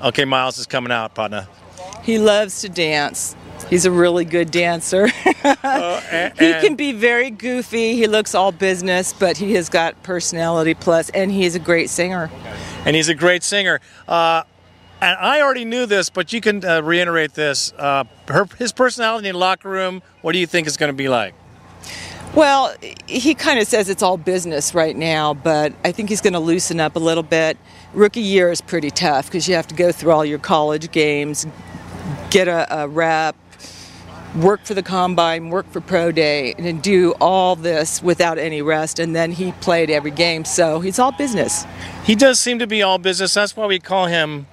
Okay, 0.03 0.25
Miles 0.25 0.57
is 0.57 0.65
coming 0.65 0.91
out, 0.91 1.13
partner. 1.13 1.47
He 2.03 2.17
loves 2.17 2.61
to 2.61 2.69
dance. 2.69 3.35
He's 3.69 3.85
a 3.85 3.91
really 3.91 4.25
good 4.25 4.51
dancer. 4.51 5.09
Uh, 5.63 6.01
and, 6.11 6.37
he 6.37 6.67
can 6.67 6.75
be 6.75 6.91
very 6.91 7.31
goofy. 7.31 7.95
He 7.95 8.05
looks 8.05 8.35
all 8.35 8.51
business, 8.51 9.11
but 9.13 9.37
he 9.37 9.53
has 9.53 9.69
got 9.69 10.01
personality 10.03 10.73
plus, 10.73 11.09
and 11.09 11.31
he's 11.31 11.55
a 11.55 11.59
great 11.59 11.89
singer. 11.89 12.29
And 12.85 12.95
he's 12.95 13.09
a 13.09 13.15
great 13.15 13.41
singer. 13.41 13.79
Uh, 14.07 14.43
and 15.01 15.17
I 15.17 15.41
already 15.41 15.65
knew 15.65 15.85
this, 15.85 16.09
but 16.09 16.31
you 16.31 16.41
can 16.41 16.63
uh, 16.63 16.81
reiterate 16.81 17.33
this. 17.33 17.73
Uh, 17.77 18.03
her, 18.27 18.47
his 18.59 18.71
personality 18.71 19.29
in 19.29 19.33
the 19.33 19.39
locker 19.39 19.69
room, 19.69 20.03
what 20.21 20.33
do 20.33 20.39
you 20.39 20.47
think 20.47 20.67
is 20.67 20.77
going 20.77 20.91
to 20.91 20.97
be 20.97 21.09
like? 21.09 21.33
Well, 22.33 22.73
he 23.07 23.35
kind 23.35 23.59
of 23.59 23.67
says 23.67 23.89
it's 23.89 24.01
all 24.01 24.15
business 24.15 24.73
right 24.73 24.95
now, 24.95 25.33
but 25.33 25.73
I 25.83 25.91
think 25.91 26.07
he's 26.07 26.21
going 26.21 26.31
to 26.31 26.39
loosen 26.39 26.79
up 26.79 26.95
a 26.95 26.99
little 26.99 27.23
bit. 27.23 27.57
Rookie 27.93 28.21
year 28.21 28.49
is 28.49 28.61
pretty 28.61 28.89
tough 28.89 29.25
because 29.25 29.49
you 29.49 29.55
have 29.55 29.67
to 29.67 29.75
go 29.75 29.91
through 29.91 30.11
all 30.11 30.23
your 30.23 30.39
college 30.39 30.91
games, 30.91 31.45
get 32.29 32.47
a, 32.47 32.83
a 32.83 32.87
rep, 32.87 33.35
work 34.37 34.63
for 34.63 34.73
the 34.73 34.81
combine, 34.81 35.49
work 35.49 35.69
for 35.71 35.81
pro 35.81 36.13
day, 36.13 36.53
and 36.57 36.81
do 36.81 37.11
all 37.19 37.57
this 37.57 38.01
without 38.01 38.37
any 38.37 38.61
rest. 38.61 38.97
And 38.97 39.13
then 39.13 39.33
he 39.33 39.51
played 39.51 39.89
every 39.89 40.11
game, 40.11 40.45
so 40.45 40.79
he's 40.79 40.99
all 40.99 41.11
business. 41.11 41.65
He 42.05 42.15
does 42.15 42.39
seem 42.39 42.59
to 42.59 42.67
be 42.67 42.81
all 42.81 42.97
business. 42.97 43.33
That's 43.33 43.57
why 43.57 43.65
we 43.65 43.77
call 43.77 44.05
him 44.05 44.47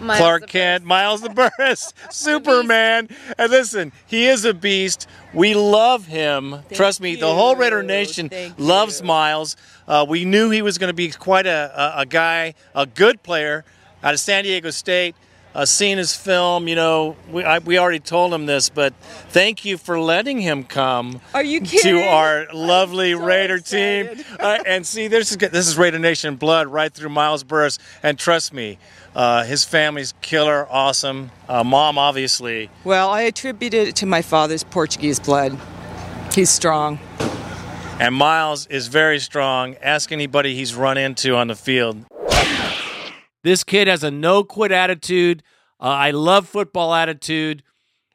Miles 0.00 0.18
Clark 0.18 0.46
Kent, 0.48 0.84
Miles 0.84 1.20
the 1.20 1.28
Burris, 1.58 1.92
Superman. 2.10 3.08
And 3.38 3.50
listen, 3.50 3.92
he 4.06 4.26
is 4.26 4.44
a 4.44 4.54
beast. 4.54 5.06
We 5.34 5.54
love 5.54 6.06
him. 6.06 6.56
Trust 6.72 7.00
me, 7.00 7.16
the 7.16 7.32
whole 7.32 7.56
Raider 7.56 7.82
Nation 7.82 8.30
loves 8.58 9.02
Miles. 9.02 9.56
Uh, 9.86 10.06
we 10.08 10.24
knew 10.24 10.50
he 10.50 10.62
was 10.62 10.78
going 10.78 10.88
to 10.90 10.94
be 10.94 11.10
quite 11.10 11.46
a, 11.46 11.72
a, 11.98 12.00
a 12.02 12.06
guy, 12.06 12.54
a 12.74 12.86
good 12.86 13.22
player 13.22 13.64
out 14.02 14.14
of 14.14 14.20
San 14.20 14.44
Diego 14.44 14.70
State. 14.70 15.14
uh, 15.52 15.64
seen 15.66 15.98
his 15.98 16.14
film. 16.14 16.68
You 16.68 16.76
know, 16.76 17.16
we 17.30 17.42
I, 17.44 17.58
we 17.58 17.76
already 17.76 17.98
told 17.98 18.32
him 18.32 18.46
this, 18.46 18.68
but 18.70 18.94
thank 19.30 19.64
you 19.64 19.76
for 19.78 19.98
letting 20.00 20.40
him 20.40 20.62
come. 20.62 21.20
Are 21.34 21.42
you 21.42 21.60
to 21.60 22.02
our 22.02 22.46
lovely 22.54 23.14
Raider 23.14 23.58
team? 23.58 24.08
Uh, 24.38 24.58
and 24.64 24.86
see, 24.86 25.08
this 25.08 25.32
is 25.32 25.36
this 25.38 25.66
is 25.66 25.76
Raider 25.76 25.98
Nation 25.98 26.36
blood 26.36 26.68
right 26.68 26.92
through 26.94 27.08
Miles 27.10 27.42
Burris. 27.42 27.78
And 28.02 28.16
trust 28.16 28.54
me, 28.54 28.78
uh, 29.14 29.44
his 29.44 29.64
family's 29.64 30.14
killer, 30.20 30.66
awesome. 30.70 31.30
Uh, 31.48 31.64
mom, 31.64 31.98
obviously. 31.98 32.70
Well, 32.84 33.10
I 33.10 33.22
attribute 33.22 33.74
it 33.74 33.96
to 33.96 34.06
my 34.06 34.22
father's 34.22 34.64
Portuguese 34.64 35.18
blood. 35.18 35.58
He's 36.32 36.50
strong. 36.50 36.98
And 37.98 38.14
Miles 38.14 38.66
is 38.68 38.86
very 38.86 39.18
strong. 39.18 39.74
Ask 39.82 40.10
anybody 40.12 40.54
he's 40.54 40.74
run 40.74 40.96
into 40.96 41.34
on 41.34 41.48
the 41.48 41.54
field. 41.54 42.06
This 43.42 43.64
kid 43.64 43.88
has 43.88 44.04
a 44.04 44.10
no 44.10 44.44
quit 44.44 44.72
attitude. 44.72 45.42
Uh, 45.80 45.88
I 45.88 46.10
love 46.10 46.48
football 46.48 46.94
attitude. 46.94 47.62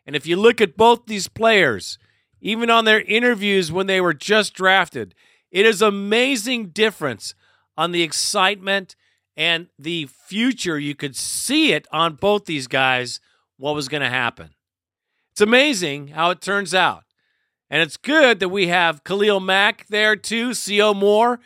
And 0.06 0.16
if 0.16 0.26
you 0.26 0.38
look 0.38 0.62
at 0.62 0.78
both 0.78 1.08
these 1.08 1.28
players, 1.28 1.98
even 2.42 2.70
on 2.70 2.86
their 2.86 3.02
interviews 3.02 3.72
when 3.72 3.88
they 3.88 4.00
were 4.00 4.14
just 4.14 4.54
drafted, 4.54 5.14
it 5.52 5.66
is 5.66 5.82
amazing 5.82 6.68
difference 6.70 7.34
on 7.78 7.92
the 7.92 8.04
excitement 8.04 8.96
and 9.38 9.68
the 9.78 10.08
future. 10.08 10.80
You 10.80 10.96
could 10.96 11.16
see 11.16 11.74
it 11.74 11.88
on 11.92 12.16
both 12.16 12.46
these 12.46 12.68
guys 12.68 13.20
what 13.58 13.76
was 13.76 13.88
going 13.88 14.04
to 14.04 14.10
happen. 14.10 14.52
It's 15.32 15.42
amazing 15.42 16.10
how 16.10 16.30
it 16.30 16.42
turns 16.42 16.74
out. 16.74 17.04
And 17.70 17.82
it's 17.82 17.98
good 17.98 18.40
that 18.40 18.50
we 18.50 18.68
have 18.68 19.04
Khalil 19.04 19.40
Mack 19.40 19.88
there 19.88 20.16
too, 20.16 20.50
Sio 20.52 20.96
Moore. 20.96 21.40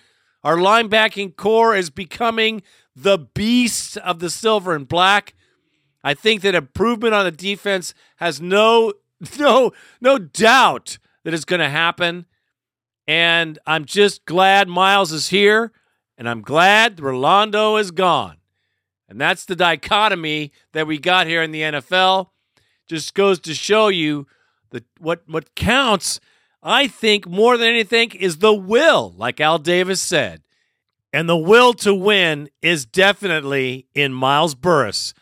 Our 0.44 0.58
linebacking 0.58 1.36
corps 1.36 1.76
is 1.76 1.90
becoming 1.90 2.62
the 2.96 3.18
beast 3.18 3.98
of 3.98 4.20
the 4.20 4.30
silver 4.30 4.76
and 4.76 4.88
black. 4.88 5.34
I 6.04 6.14
think 6.14 6.42
that 6.42 6.56
improvement 6.56 7.14
on 7.14 7.26
the 7.26 7.32
defense 7.32 7.94
has 8.18 8.40
no 8.40 8.94
no 9.40 9.72
no 10.00 10.18
doubt 10.18 10.98
that 11.24 11.34
it's 11.34 11.46
going 11.46 11.60
to 11.60 11.70
happen. 11.70 12.26
And 13.08 13.58
I'm 13.66 13.86
just 13.86 14.26
glad 14.26 14.68
Miles 14.68 15.12
is 15.12 15.30
here 15.30 15.72
and 16.20 16.28
I'm 16.30 16.42
glad 16.42 17.00
Rolando 17.00 17.78
is 17.78 17.92
gone. 17.92 18.36
And 19.08 19.20
that's 19.20 19.46
the 19.46 19.56
dichotomy 19.56 20.52
that 20.74 20.86
we 20.86 21.00
got 21.00 21.26
here 21.26 21.42
in 21.42 21.52
the 21.52 21.62
NFL. 21.62 22.28
Just 22.88 23.16
goes 23.16 23.40
to 23.40 23.54
show 23.56 23.88
you 23.88 24.28
that 24.72 24.84
what 25.00 25.24
what 25.26 25.56
counts, 25.56 26.20
I 26.62 26.88
think, 26.88 27.26
more 27.26 27.58
than 27.58 27.70
anything, 27.70 28.12
is 28.12 28.38
the 28.38 28.54
will, 28.54 29.16
like 29.18 29.40
Al 29.40 29.58
Davis 29.58 30.02
said. 30.02 30.44
And 31.14 31.28
the 31.28 31.38
will 31.38 31.74
to 31.76 31.96
win 31.96 32.50
is 32.62 32.86
definitely 32.86 33.88
in 33.96 34.14
Miles 34.14 34.54
Burris. 34.54 35.14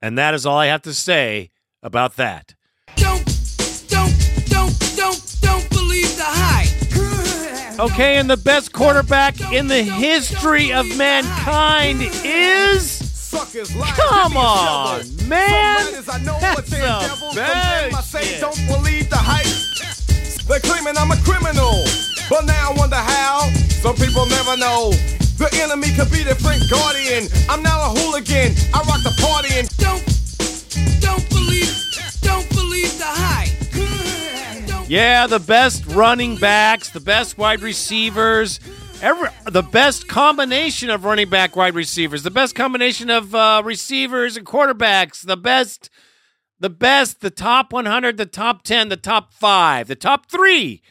And 0.00 0.18
that 0.18 0.34
is 0.34 0.44
all 0.44 0.58
I 0.58 0.66
have 0.66 0.82
to 0.82 0.94
say 0.94 1.50
about 1.82 2.16
that. 2.16 2.54
Don't, 2.96 3.31
Okay, 7.82 8.14
and 8.16 8.30
the 8.30 8.36
best 8.36 8.72
quarterback 8.72 9.40
in 9.52 9.66
the 9.66 9.82
history 9.82 10.72
of 10.72 10.86
mankind 10.96 11.98
is. 12.22 13.02
Come 13.96 14.36
on, 14.36 15.00
man! 15.26 15.90
That's 15.90 16.06
a 16.06 17.34
bad 17.34 17.92
say 18.04 18.38
don't 18.38 18.54
believe 18.68 19.10
the 19.10 19.18
hype. 19.18 19.50
They're 20.46 20.60
claiming 20.60 20.94
I'm 20.96 21.10
a 21.10 21.16
criminal, 21.26 21.82
but 22.30 22.44
now 22.44 22.70
I 22.70 22.74
wonder 22.78 22.94
how. 22.94 23.50
Some 23.82 23.96
people 23.96 24.26
never 24.26 24.56
know. 24.58 24.92
The 25.42 25.50
enemy 25.60 25.90
could 25.98 26.12
be 26.12 26.22
the 26.22 26.36
Frank 26.36 26.62
Guardian. 26.70 27.26
I'm 27.50 27.64
not 27.64 27.82
a 27.82 27.98
hooligan. 27.98 28.54
I 28.72 28.78
rock 28.86 29.02
the 29.02 29.10
party 29.18 29.58
and 29.58 29.66
don't, 29.82 30.06
don't 31.02 31.28
believe, 31.30 31.74
don't 32.22 32.48
believe 32.50 32.96
the 32.98 33.10
hype. 33.10 33.41
Yeah, 34.92 35.26
the 35.26 35.38
best 35.38 35.86
running 35.86 36.36
backs, 36.36 36.90
the 36.90 37.00
best 37.00 37.38
wide 37.38 37.62
receivers, 37.62 38.60
every, 39.00 39.30
the 39.46 39.62
best 39.62 40.06
combination 40.06 40.90
of 40.90 41.06
running 41.06 41.30
back 41.30 41.56
wide 41.56 41.74
receivers, 41.74 42.24
the 42.24 42.30
best 42.30 42.54
combination 42.54 43.08
of 43.08 43.34
uh, 43.34 43.62
receivers 43.64 44.36
and 44.36 44.44
quarterbacks, 44.44 45.24
the 45.24 45.38
best, 45.38 45.88
the 46.60 46.68
best, 46.68 47.22
the 47.22 47.30
top 47.30 47.72
100, 47.72 48.18
the 48.18 48.26
top 48.26 48.64
10, 48.64 48.90
the 48.90 48.98
top 48.98 49.32
five, 49.32 49.88
the 49.88 49.96
top 49.96 50.30
three. 50.30 50.82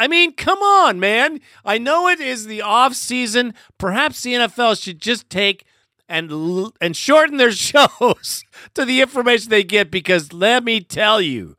I 0.00 0.08
mean, 0.08 0.34
come 0.34 0.58
on, 0.58 0.98
man. 0.98 1.38
I 1.64 1.78
know 1.78 2.08
it 2.08 2.18
is 2.18 2.46
the 2.46 2.62
off 2.62 2.94
season. 2.94 3.54
Perhaps 3.78 4.20
the 4.20 4.32
NFL 4.32 4.82
should 4.82 5.00
just 5.00 5.30
take 5.30 5.64
and 6.08 6.32
l- 6.32 6.74
and 6.80 6.96
shorten 6.96 7.36
their 7.36 7.52
shows 7.70 8.42
to 8.74 8.84
the 8.84 9.00
information 9.00 9.50
they 9.50 9.62
get 9.62 9.92
because 9.92 10.32
let 10.32 10.64
me 10.64 10.80
tell 10.80 11.20
you, 11.20 11.54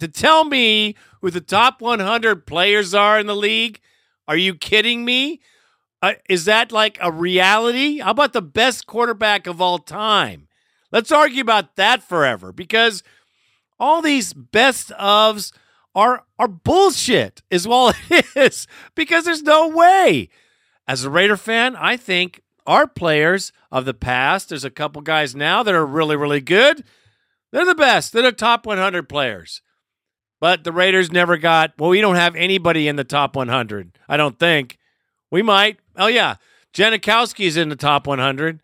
to 0.00 0.08
tell 0.08 0.44
me 0.44 0.94
who 1.20 1.30
the 1.30 1.40
top 1.40 1.80
100 1.80 2.46
players 2.46 2.94
are 2.94 3.18
in 3.18 3.26
the 3.26 3.36
league, 3.36 3.80
are 4.28 4.36
you 4.36 4.54
kidding 4.54 5.04
me? 5.04 5.40
Uh, 6.02 6.14
is 6.28 6.44
that 6.44 6.72
like 6.72 6.98
a 7.00 7.10
reality? 7.10 7.98
How 7.98 8.10
about 8.10 8.32
the 8.32 8.42
best 8.42 8.86
quarterback 8.86 9.46
of 9.46 9.60
all 9.60 9.78
time? 9.78 10.48
Let's 10.92 11.10
argue 11.10 11.40
about 11.40 11.76
that 11.76 12.02
forever 12.02 12.52
because 12.52 13.02
all 13.78 14.02
these 14.02 14.32
best 14.32 14.90
ofs 14.90 15.52
are 15.94 16.24
are 16.38 16.48
bullshit 16.48 17.42
is 17.50 17.66
all 17.66 17.92
it 18.10 18.26
is 18.36 18.66
because 18.94 19.24
there's 19.24 19.42
no 19.42 19.68
way. 19.68 20.28
As 20.86 21.04
a 21.04 21.10
Raider 21.10 21.36
fan, 21.36 21.74
I 21.74 21.96
think 21.96 22.42
our 22.66 22.86
players 22.86 23.52
of 23.72 23.84
the 23.84 23.94
past, 23.94 24.50
there's 24.50 24.64
a 24.64 24.70
couple 24.70 25.02
guys 25.02 25.34
now 25.34 25.62
that 25.62 25.74
are 25.74 25.86
really 25.86 26.16
really 26.16 26.40
good. 26.40 26.84
They're 27.52 27.64
the 27.64 27.74
best. 27.74 28.12
They're 28.12 28.22
the 28.22 28.32
top 28.32 28.66
100 28.66 29.08
players. 29.08 29.62
But 30.46 30.62
the 30.62 30.70
Raiders 30.70 31.10
never 31.10 31.38
got, 31.38 31.72
well, 31.76 31.90
we 31.90 32.00
don't 32.00 32.14
have 32.14 32.36
anybody 32.36 32.86
in 32.86 32.94
the 32.94 33.02
top 33.02 33.34
100. 33.34 33.98
I 34.08 34.16
don't 34.16 34.38
think. 34.38 34.78
We 35.28 35.42
might. 35.42 35.80
Oh, 35.96 36.06
yeah. 36.06 36.36
Janikowski's 36.72 37.56
in 37.56 37.68
the 37.68 37.74
top 37.74 38.06
100. 38.06 38.60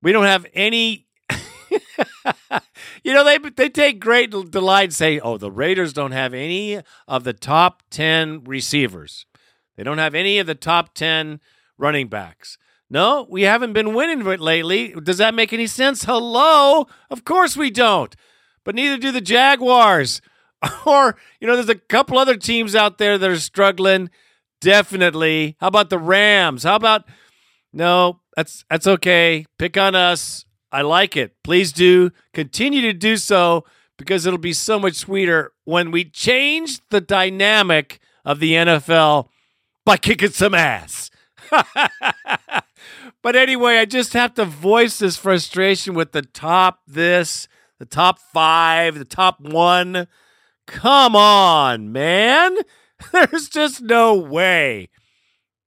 We 0.00 0.12
don't 0.12 0.24
have 0.24 0.46
any. 0.54 1.08
you 3.04 3.12
know, 3.12 3.22
they, 3.22 3.36
they 3.36 3.68
take 3.68 4.00
great 4.00 4.30
delight 4.30 4.84
in 4.84 4.90
saying, 4.92 5.20
oh, 5.22 5.36
the 5.36 5.50
Raiders 5.50 5.92
don't 5.92 6.12
have 6.12 6.32
any 6.32 6.80
of 7.06 7.24
the 7.24 7.34
top 7.34 7.82
10 7.90 8.44
receivers. 8.44 9.26
They 9.76 9.82
don't 9.82 9.98
have 9.98 10.14
any 10.14 10.38
of 10.38 10.46
the 10.46 10.54
top 10.54 10.94
10 10.94 11.38
running 11.76 12.08
backs. 12.08 12.56
No, 12.88 13.26
we 13.28 13.42
haven't 13.42 13.74
been 13.74 13.92
winning 13.92 14.24
lately. 14.24 14.94
Does 15.02 15.18
that 15.18 15.34
make 15.34 15.52
any 15.52 15.66
sense? 15.66 16.04
Hello? 16.04 16.86
Of 17.10 17.26
course 17.26 17.58
we 17.58 17.70
don't. 17.70 18.16
But 18.64 18.74
neither 18.74 18.96
do 18.96 19.12
the 19.12 19.20
Jaguars. 19.20 20.22
or, 20.86 21.16
you 21.40 21.46
know, 21.46 21.54
there's 21.54 21.68
a 21.68 21.74
couple 21.74 22.18
other 22.18 22.36
teams 22.36 22.74
out 22.74 22.98
there 22.98 23.18
that 23.18 23.30
are 23.30 23.38
struggling. 23.38 24.10
Definitely. 24.60 25.56
How 25.60 25.68
about 25.68 25.90
the 25.90 25.98
Rams? 25.98 26.62
How 26.62 26.76
about 26.76 27.04
No, 27.72 28.20
that's 28.36 28.64
that's 28.70 28.86
okay. 28.86 29.46
Pick 29.58 29.76
on 29.76 29.94
us. 29.94 30.44
I 30.72 30.82
like 30.82 31.16
it. 31.16 31.34
Please 31.44 31.72
do 31.72 32.10
continue 32.32 32.80
to 32.82 32.92
do 32.92 33.16
so 33.16 33.64
because 33.96 34.26
it'll 34.26 34.38
be 34.38 34.52
so 34.52 34.78
much 34.78 34.94
sweeter 34.94 35.52
when 35.64 35.90
we 35.90 36.04
change 36.04 36.80
the 36.90 37.00
dynamic 37.00 37.98
of 38.24 38.40
the 38.40 38.52
NFL 38.52 39.28
by 39.84 39.96
kicking 39.96 40.30
some 40.30 40.54
ass. 40.54 41.10
but 43.22 43.36
anyway, 43.36 43.78
I 43.78 43.84
just 43.84 44.12
have 44.14 44.34
to 44.34 44.44
voice 44.44 44.98
this 44.98 45.16
frustration 45.16 45.94
with 45.94 46.12
the 46.12 46.22
top 46.22 46.80
this, 46.86 47.48
the 47.78 47.86
top 47.86 48.18
five, 48.18 48.98
the 48.98 49.04
top 49.04 49.40
one. 49.40 50.08
Come 50.66 51.14
on, 51.16 51.92
man. 51.92 52.56
There's 53.12 53.48
just 53.48 53.80
no 53.82 54.14
way. 54.14 54.88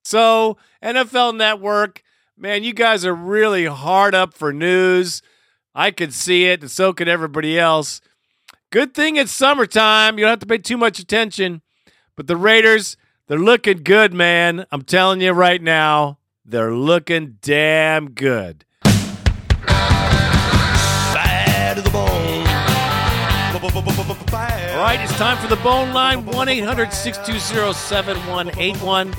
So, 0.03 0.57
NFL 0.83 1.37
Network, 1.37 2.03
man, 2.37 2.63
you 2.63 2.73
guys 2.73 3.05
are 3.05 3.13
really 3.13 3.65
hard 3.65 4.13
up 4.15 4.33
for 4.33 4.51
news. 4.51 5.21
I 5.73 5.91
could 5.91 6.13
see 6.13 6.45
it, 6.45 6.61
and 6.61 6.71
so 6.71 6.93
could 6.93 7.07
everybody 7.07 7.57
else. 7.59 8.01
Good 8.71 8.93
thing 8.93 9.15
it's 9.15 9.31
summertime. 9.31 10.17
You 10.17 10.25
don't 10.25 10.31
have 10.31 10.39
to 10.39 10.45
pay 10.45 10.57
too 10.57 10.77
much 10.77 10.99
attention. 10.99 11.61
But 12.15 12.27
the 12.27 12.35
Raiders, 12.35 12.97
they're 13.27 13.39
looking 13.39 13.83
good, 13.83 14.13
man. 14.13 14.65
I'm 14.71 14.81
telling 14.81 15.21
you 15.21 15.31
right 15.31 15.61
now, 15.61 16.17
they're 16.43 16.73
looking 16.73 17.37
damn 17.41 18.11
good. 18.11 18.65
Bad 21.13 21.77
to 21.77 21.81
the 21.81 21.89
bone. 21.89 22.19
All 24.31 24.85
right, 24.85 24.99
it's 25.01 25.17
time 25.17 25.37
for 25.37 25.47
the 25.47 25.61
bone 25.63 25.91
line 25.91 26.23
1 26.23 26.49
800 26.49 26.93
620 26.93 27.73
7181. 27.73 29.11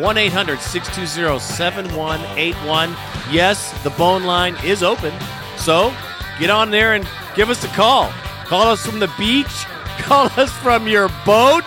1 0.00 0.16
800 0.16 0.60
620 0.60 1.38
7181. 1.40 2.90
Yes, 3.30 3.82
the 3.82 3.90
bone 3.90 4.22
line 4.22 4.56
is 4.64 4.82
open. 4.82 5.12
So 5.56 5.92
get 6.38 6.50
on 6.50 6.70
there 6.70 6.94
and 6.94 7.08
give 7.34 7.50
us 7.50 7.64
a 7.64 7.68
call. 7.68 8.10
Call 8.44 8.68
us 8.68 8.86
from 8.86 9.00
the 9.00 9.12
beach. 9.18 9.46
Call 9.98 10.26
us 10.36 10.50
from 10.58 10.88
your 10.88 11.08
boat. 11.24 11.64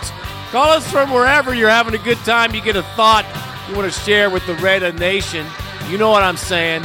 Call 0.52 0.70
us 0.70 0.90
from 0.90 1.12
wherever 1.12 1.54
you're 1.54 1.70
having 1.70 1.94
a 1.94 2.04
good 2.04 2.18
time. 2.20 2.56
You 2.56 2.62
get 2.62 2.76
a 2.76 2.84
thought 2.96 3.26
you 3.70 3.76
want 3.76 3.92
to 3.92 4.00
share 4.00 4.30
with 4.30 4.46
the 4.48 4.56
Raider 4.56 4.92
Nation. 4.94 5.46
You 5.90 5.98
know 5.98 6.10
what 6.10 6.24
I'm 6.24 6.38
saying. 6.38 6.84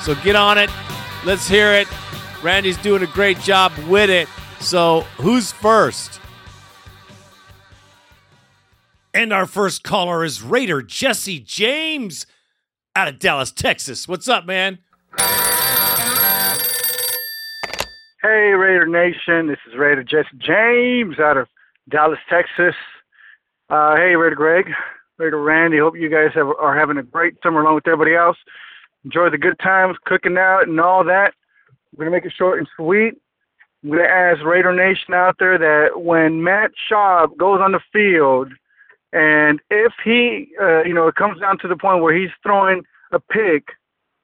So 0.00 0.14
get 0.16 0.36
on 0.36 0.58
it. 0.58 0.70
Let's 1.24 1.48
hear 1.48 1.72
it. 1.72 1.88
Randy's 2.42 2.76
doing 2.78 3.02
a 3.02 3.06
great 3.06 3.40
job 3.40 3.72
with 3.88 4.10
it. 4.10 4.28
So, 4.60 5.02
who's 5.18 5.52
first? 5.52 6.20
And 9.14 9.32
our 9.32 9.46
first 9.46 9.82
caller 9.82 10.24
is 10.24 10.42
Raider 10.42 10.82
Jesse 10.82 11.40
James 11.40 12.26
out 12.94 13.08
of 13.08 13.18
Dallas, 13.18 13.50
Texas. 13.50 14.06
What's 14.06 14.28
up, 14.28 14.44
man? 14.44 14.78
Hey, 18.22 18.52
Raider 18.52 18.86
Nation. 18.86 19.46
This 19.46 19.58
is 19.68 19.78
Raider 19.78 20.02
Jesse 20.02 20.36
James 20.38 21.18
out 21.18 21.36
of 21.36 21.48
Dallas, 21.88 22.18
Texas. 22.28 22.74
Uh, 23.70 23.96
hey, 23.96 24.16
Raider 24.16 24.36
Greg, 24.36 24.70
Raider 25.18 25.40
Randy. 25.40 25.78
Hope 25.78 25.96
you 25.96 26.10
guys 26.10 26.30
have, 26.34 26.48
are 26.60 26.76
having 26.76 26.98
a 26.98 27.02
great 27.02 27.34
summer 27.42 27.60
along 27.60 27.76
with 27.76 27.86
everybody 27.86 28.14
else. 28.14 28.36
Enjoy 29.04 29.30
the 29.30 29.38
good 29.38 29.58
times, 29.60 29.96
cooking 30.04 30.36
out, 30.36 30.66
and 30.66 30.80
all 30.80 31.04
that. 31.04 31.34
We're 31.92 32.04
going 32.04 32.12
to 32.12 32.16
make 32.18 32.26
it 32.26 32.36
short 32.36 32.58
and 32.58 32.68
sweet. 32.76 33.14
I'm 33.86 33.92
going 33.92 34.02
to 34.02 34.10
ask 34.10 34.42
Raider 34.44 34.74
Nation 34.74 35.14
out 35.14 35.36
there 35.38 35.56
that 35.58 36.02
when 36.02 36.42
Matt 36.42 36.72
Schaub 36.90 37.36
goes 37.36 37.60
on 37.60 37.72
the 37.72 37.80
field, 37.92 38.52
and 39.12 39.60
if 39.70 39.92
he, 40.04 40.48
uh, 40.60 40.82
you 40.82 40.92
know, 40.92 41.06
it 41.06 41.14
comes 41.14 41.40
down 41.40 41.58
to 41.60 41.68
the 41.68 41.76
point 41.76 42.02
where 42.02 42.14
he's 42.14 42.30
throwing 42.42 42.84
a 43.12 43.20
pick– 43.20 43.68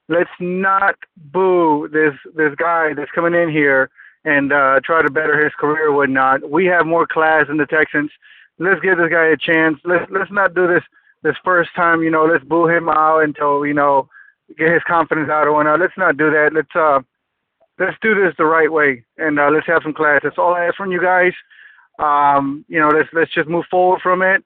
let's 0.09 0.31
not 0.41 0.97
boo 1.17 1.89
this 1.93 2.15
this 2.35 2.55
guy 2.57 2.95
that's 2.95 3.11
coming 3.13 3.35
in 3.35 3.51
here 3.51 3.91
and 4.25 4.53
uh, 4.53 4.81
try 4.85 5.03
to 5.03 5.11
better 5.11 5.43
his 5.43 5.53
career 5.59 5.89
or 5.89 5.93
whatnot. 5.93 6.49
We 6.49 6.67
have 6.67 6.87
more 6.87 7.07
class 7.07 7.47
in 7.49 7.57
the 7.57 7.67
Texans. 7.67 8.11
Let's 8.59 8.81
give 8.81 8.99
this 8.99 9.11
guy 9.11 9.27
a 9.27 9.37
chance. 9.37 9.79
Let's 9.85 10.11
let's 10.11 10.31
not 10.31 10.55
do 10.55 10.67
this 10.67 10.85
this 11.23 11.37
first 11.45 11.71
time. 11.75 12.03
You 12.03 12.11
know, 12.11 12.25
let's 12.25 12.45
boo 12.45 12.69
him 12.69 12.89
out 12.89 13.21
until 13.21 13.67
you 13.67 13.75
know 13.75 14.09
get 14.59 14.73
his 14.73 14.83
confidence 14.87 15.31
out 15.31 15.47
or 15.47 15.53
whatnot. 15.53 15.81
Let's 15.81 15.97
not 15.97 16.17
do 16.17 16.31
that. 16.31 16.53
Let's 16.53 16.75
uh 16.77 17.01
let's 17.85 17.97
do 18.01 18.15
this 18.15 18.35
the 18.39 18.45
right 18.45 18.71
way 18.71 19.05
and 19.19 19.39
uh, 19.39 19.51
let's 19.51 19.67
have 19.67 19.83
some 19.83 19.95
class. 19.95 20.21
That's 20.23 20.39
all 20.39 20.55
I 20.55 20.67
ask 20.67 20.77
from 20.77 20.93
you 20.93 21.01
guys. 21.01 21.33
Um, 21.99 22.65
you 22.69 22.81
know, 22.81 22.89
let's 22.89 23.09
let's 23.13 23.33
just 23.35 23.49
move 23.49 23.65
forward 23.71 24.01
from 24.03 24.23
it 24.23 24.45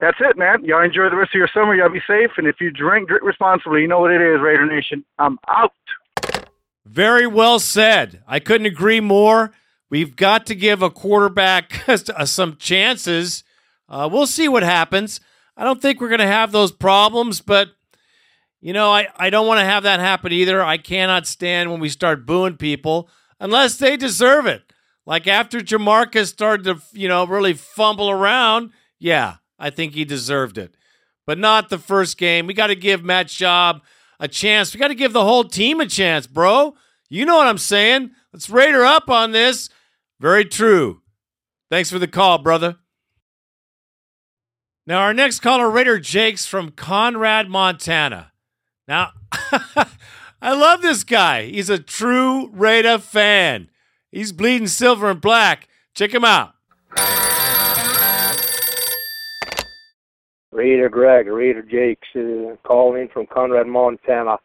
that's 0.00 0.18
it, 0.20 0.36
man. 0.36 0.64
Y'all 0.64 0.84
enjoy 0.84 1.08
the 1.08 1.16
rest 1.16 1.30
of 1.34 1.38
your 1.38 1.48
summer. 1.52 1.74
Y'all 1.74 1.88
be 1.88 2.02
safe. 2.06 2.30
And 2.36 2.46
if 2.46 2.60
you 2.60 2.70
drink, 2.70 3.08
drink 3.08 3.22
responsibly. 3.24 3.82
You 3.82 3.88
know 3.88 4.00
what 4.00 4.10
it 4.10 4.20
is, 4.20 4.40
Raider 4.40 4.66
Nation. 4.66 5.04
I'm 5.18 5.38
out. 5.48 5.72
Very 6.84 7.26
well 7.26 7.58
said. 7.58 8.22
I 8.26 8.38
couldn't 8.38 8.66
agree 8.66 9.00
more. 9.00 9.52
We've 9.88 10.14
got 10.14 10.46
to 10.46 10.54
give 10.54 10.82
a 10.82 10.90
quarterback 10.90 11.82
some 12.24 12.56
chances. 12.56 13.44
Uh, 13.88 14.08
we'll 14.10 14.26
see 14.26 14.48
what 14.48 14.62
happens. 14.62 15.20
I 15.56 15.64
don't 15.64 15.80
think 15.80 16.00
we're 16.00 16.08
going 16.08 16.20
to 16.20 16.26
have 16.26 16.52
those 16.52 16.72
problems, 16.72 17.40
but 17.40 17.70
you 18.60 18.72
know, 18.72 18.90
I, 18.90 19.08
I 19.16 19.30
don't 19.30 19.46
want 19.46 19.60
to 19.60 19.64
have 19.64 19.84
that 19.84 20.00
happen 20.00 20.32
either. 20.32 20.62
I 20.62 20.78
cannot 20.78 21.26
stand 21.26 21.70
when 21.70 21.80
we 21.80 21.88
start 21.88 22.26
booing 22.26 22.56
people 22.56 23.08
unless 23.38 23.76
they 23.76 23.96
deserve 23.96 24.46
it. 24.46 24.62
Like 25.04 25.26
after 25.26 25.60
Jamarcus 25.60 26.26
started 26.26 26.64
to, 26.64 26.82
you 26.92 27.08
know, 27.08 27.26
really 27.26 27.52
fumble 27.52 28.10
around, 28.10 28.70
yeah, 28.98 29.36
I 29.58 29.70
think 29.70 29.94
he 29.94 30.04
deserved 30.04 30.58
it. 30.58 30.76
But 31.26 31.38
not 31.38 31.68
the 31.68 31.78
first 31.78 32.18
game. 32.18 32.46
We 32.46 32.54
got 32.54 32.68
to 32.68 32.76
give 32.76 33.04
Matt 33.04 33.26
Schaub 33.26 33.80
a 34.18 34.28
chance. 34.28 34.72
We 34.72 34.80
got 34.80 34.88
to 34.88 34.94
give 34.94 35.12
the 35.12 35.24
whole 35.24 35.44
team 35.44 35.80
a 35.80 35.86
chance, 35.86 36.26
bro. 36.26 36.74
You 37.08 37.24
know 37.24 37.36
what 37.36 37.46
I'm 37.46 37.58
saying? 37.58 38.10
Let's 38.32 38.50
rate 38.50 38.74
her 38.74 38.84
up 38.84 39.08
on 39.08 39.32
this. 39.32 39.68
Very 40.18 40.44
true. 40.44 41.02
Thanks 41.70 41.90
for 41.90 41.98
the 41.98 42.08
call, 42.08 42.38
brother. 42.38 42.76
Now, 44.86 45.00
our 45.00 45.12
next 45.12 45.40
caller, 45.40 45.68
Raider 45.68 45.98
Jakes 45.98 46.46
from 46.46 46.70
Conrad, 46.70 47.48
Montana. 47.48 48.32
Now, 48.88 49.10
I 50.40 50.52
love 50.52 50.82
this 50.82 51.02
guy. 51.02 51.46
He's 51.46 51.70
a 51.70 51.78
true 51.78 52.48
Raider 52.52 52.98
fan. 52.98 53.68
He's 54.12 54.32
bleeding 54.32 54.68
silver 54.68 55.10
and 55.10 55.20
black. 55.20 55.68
Check 55.94 56.12
him 56.14 56.24
out. 56.24 56.52
Raider 60.52 60.88
Greg, 60.88 61.26
Raider 61.26 61.62
Jakes, 61.62 62.08
uh, 62.16 62.56
calling 62.66 63.08
from 63.12 63.26
Conrad, 63.26 63.66
Montana. 63.66 64.38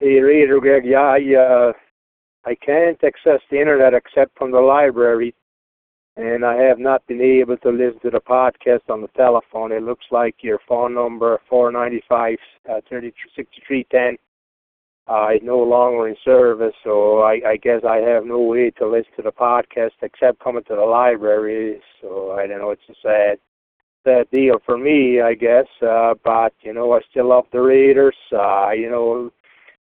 Hey, 0.00 0.20
Raider 0.20 0.58
Greg, 0.58 0.84
yeah, 0.86 1.00
I, 1.00 1.34
uh, 1.34 1.72
I 2.46 2.54
can't 2.54 3.02
access 3.04 3.40
the 3.50 3.60
internet 3.60 3.92
except 3.92 4.38
from 4.38 4.52
the 4.52 4.60
library, 4.60 5.34
and 6.16 6.44
I 6.44 6.56
have 6.56 6.78
not 6.78 7.06
been 7.06 7.20
able 7.20 7.56
to 7.58 7.70
listen 7.70 8.00
to 8.00 8.10
the 8.10 8.20
podcast 8.20 8.88
on 8.88 9.00
the 9.00 9.08
telephone. 9.08 9.72
It 9.72 9.82
looks 9.82 10.04
like 10.10 10.36
your 10.42 10.60
phone 10.68 10.94
number, 10.94 11.40
495 11.48 12.38
uh, 12.68 12.80
336310, 12.88 14.18
uh, 15.06 15.34
is 15.34 15.40
no 15.42 15.58
longer 15.58 16.08
in 16.08 16.16
service, 16.24 16.74
so 16.82 17.20
I, 17.20 17.40
I 17.46 17.56
guess 17.56 17.82
I 17.86 17.96
have 17.96 18.24
no 18.24 18.40
way 18.40 18.70
to 18.78 18.86
listen 18.86 19.12
to 19.16 19.22
the 19.22 19.32
podcast 19.32 19.90
except 20.02 20.38
coming 20.38 20.64
to 20.64 20.76
the 20.76 20.82
library, 20.82 21.80
so 22.00 22.32
I 22.32 22.46
don't 22.46 22.60
know, 22.60 22.70
it's 22.70 22.82
a 22.88 22.94
sad 23.02 23.38
sad 24.04 24.26
deal 24.30 24.56
for 24.64 24.78
me, 24.78 25.20
I 25.20 25.34
guess. 25.34 25.66
Uh, 25.82 26.14
but 26.24 26.52
you 26.60 26.72
know, 26.72 26.92
I 26.92 27.00
still 27.10 27.28
love 27.28 27.46
the 27.52 27.60
Raiders. 27.60 28.16
Uh, 28.32 28.70
you 28.70 28.90
know, 28.90 29.30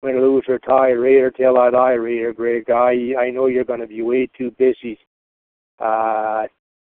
win, 0.02 0.20
lose 0.20 0.44
or 0.48 0.58
tie, 0.58 0.90
Raider 0.90 1.30
till 1.30 1.58
I 1.58 1.70
die, 1.70 1.92
Raider. 1.92 2.32
Great 2.32 2.66
guy. 2.66 3.14
I 3.18 3.30
know 3.30 3.46
you're 3.46 3.64
going 3.64 3.80
to 3.80 3.86
be 3.86 4.02
way 4.02 4.28
too 4.36 4.50
busy. 4.58 4.98
Uh, 5.80 6.44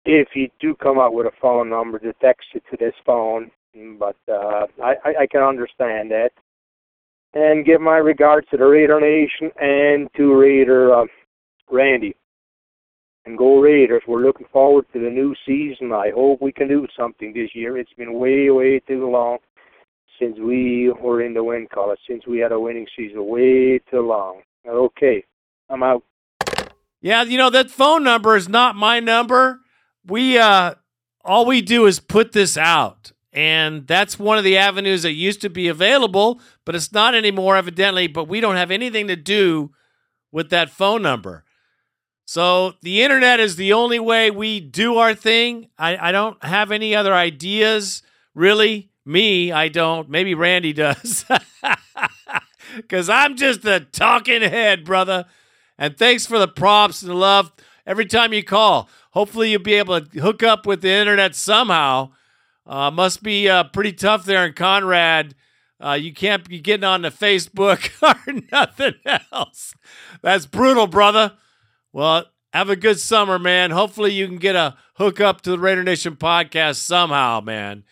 if 0.06 0.30
you 0.36 0.50
do 0.60 0.76
come 0.76 1.00
up 1.00 1.14
with 1.14 1.28
a 1.28 1.32
phone 1.42 1.70
number 1.70 2.00
to 2.00 2.14
text 2.22 2.48
you 2.54 2.62
to 2.70 2.78
this 2.78 2.94
phone, 3.06 3.50
but 3.98 4.18
uh, 4.30 4.66
I, 4.84 4.96
I, 5.22 5.28
can 5.32 5.42
understand 5.42 6.12
that. 6.12 6.32
And 7.34 7.66
give 7.66 7.82
my 7.82 7.98
regards 7.98 8.48
to 8.52 8.58
the 8.58 8.66
Raider 8.66 9.00
Nation 9.00 9.50
and 9.60 10.10
to 10.18 10.36
Raider 10.36 10.94
uh, 10.94 11.06
Randy 11.72 12.16
and 13.26 13.38
go 13.38 13.60
Raiders. 13.60 14.04
We're 14.08 14.26
looking 14.26 14.48
forward 14.52 14.86
to 14.94 15.00
the 15.00 15.10
new 15.10 15.34
season. 15.46 15.92
I 15.92 16.12
hope 16.14 16.42
we 16.42 16.52
can 16.52 16.68
do 16.68 16.86
something 16.98 17.34
this 17.34 17.50
year. 17.54 17.78
It's 17.78 17.94
been 17.98 18.20
way, 18.20 18.50
way 18.50 18.80
too 18.80 19.10
long 19.10 19.38
since 20.20 20.38
we 20.40 20.92
were 21.02 21.22
in 21.24 21.34
the 21.34 21.44
win 21.44 21.68
column, 21.74 21.98
since 22.08 22.26
we 22.28 22.40
had 22.40 22.52
a 22.52 22.60
winning 22.60 22.88
season. 22.96 23.28
Way 23.28 23.80
too 23.90 24.02
long. 24.02 24.42
Okay, 24.68 25.24
I'm 25.70 25.84
out. 25.84 26.04
Yeah, 27.04 27.24
you 27.24 27.38
know 27.38 27.50
that 27.50 27.70
phone 27.70 28.04
number 28.04 28.36
is 28.38 28.48
not 28.48 28.78
my 28.78 29.00
number. 29.02 29.60
We 30.08 30.38
uh 30.40 30.76
all 31.24 31.46
we 31.46 31.62
do 31.62 31.86
is 31.86 32.00
put 32.00 32.32
this 32.32 32.58
out. 32.58 33.12
And 33.34 33.86
that's 33.88 34.18
one 34.20 34.38
of 34.38 34.44
the 34.44 34.58
avenues 34.58 35.02
that 35.04 35.14
used 35.14 35.42
to 35.42 35.50
be 35.50 35.68
available, 35.68 36.40
but 36.66 36.76
it's 36.76 36.92
not 36.94 37.16
anymore, 37.16 37.58
evidently. 37.58 38.08
But 38.08 38.28
we 38.28 38.40
don't 38.40 38.56
have 38.56 38.72
anything 38.72 39.08
to 39.08 39.16
do 39.16 39.72
with 40.32 40.50
that 40.52 40.70
phone 40.70 41.02
number. 41.02 41.44
So 42.26 42.76
the 42.84 43.02
internet 43.04 43.40
is 43.40 43.56
the 43.56 43.74
only 43.74 44.00
way 44.00 44.32
we 44.32 44.60
do 44.60 44.98
our 44.98 45.14
thing. 45.16 45.70
I, 45.78 46.10
I 46.10 46.12
don't 46.12 46.42
have 46.44 46.72
any 46.72 46.96
other 46.96 47.14
ideas, 47.14 48.02
really. 48.34 48.92
Me, 49.06 49.52
I 49.52 49.68
don't. 49.68 50.10
Maybe 50.10 50.34
Randy 50.36 50.74
does. 50.74 51.26
Because 52.76 53.08
I'm 53.08 53.36
just 53.36 53.66
a 53.66 53.82
talking 53.82 54.42
head, 54.42 54.84
brother. 54.84 55.26
And 55.78 55.98
thanks 55.98 56.26
for 56.26 56.40
the 56.40 56.48
props 56.48 57.02
and 57.02 57.12
the 57.12 57.16
love 57.16 57.52
every 57.86 58.06
time 58.06 58.34
you 58.34 58.44
call. 58.44 58.90
Hopefully, 59.12 59.52
you'll 59.52 59.62
be 59.62 59.74
able 59.74 60.02
to 60.02 60.20
hook 60.20 60.44
up 60.44 60.66
with 60.66 60.82
the 60.82 60.90
internet 60.90 61.36
somehow. 61.36 62.12
Uh, 62.66 62.90
must 62.90 63.22
be 63.22 63.50
uh, 63.50 63.66
pretty 63.66 63.94
tough 63.94 64.26
there 64.26 64.46
in 64.46 64.54
Conrad. 64.54 65.36
Uh, 65.84 65.94
you 65.94 66.14
can't 66.14 66.48
be 66.48 66.60
getting 66.60 66.86
on 66.86 67.02
the 67.02 67.10
Facebook 67.10 67.92
or 68.02 68.34
nothing 68.52 68.94
else. 69.32 69.74
That's 70.22 70.46
brutal, 70.46 70.88
brother. 70.88 71.34
Well, 71.92 72.26
have 72.54 72.70
a 72.70 72.76
good 72.76 73.00
summer, 73.00 73.38
man. 73.38 73.72
Hopefully, 73.72 74.14
you 74.14 74.28
can 74.28 74.38
get 74.38 74.56
a 74.56 74.78
hook 74.96 75.20
up 75.20 75.42
to 75.42 75.52
the 75.52 75.60
Raider 75.60 75.84
Nation 75.84 76.16
podcast 76.16 76.78
somehow, 76.78 77.42
man. 77.42 77.84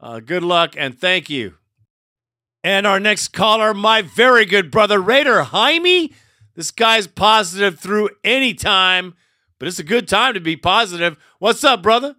Uh, 0.00 0.20
good 0.20 0.42
luck 0.42 0.74
and 0.76 0.98
thank 0.98 1.28
you. 1.28 1.54
And 2.62 2.86
our 2.86 2.98
next 2.98 3.28
caller, 3.28 3.74
my 3.74 4.02
very 4.02 4.46
good 4.46 4.70
brother, 4.70 4.98
Raider 4.98 5.42
Jaime. 5.42 6.12
This 6.54 6.70
guy's 6.70 7.08
positive 7.08 7.80
through 7.80 8.10
any 8.22 8.54
time, 8.54 9.14
but 9.58 9.66
it's 9.66 9.80
a 9.80 9.84
good 9.84 10.06
time 10.06 10.34
to 10.34 10.40
be 10.40 10.56
positive. 10.56 11.18
What's 11.40 11.64
up, 11.64 11.82
brother? 11.82 12.14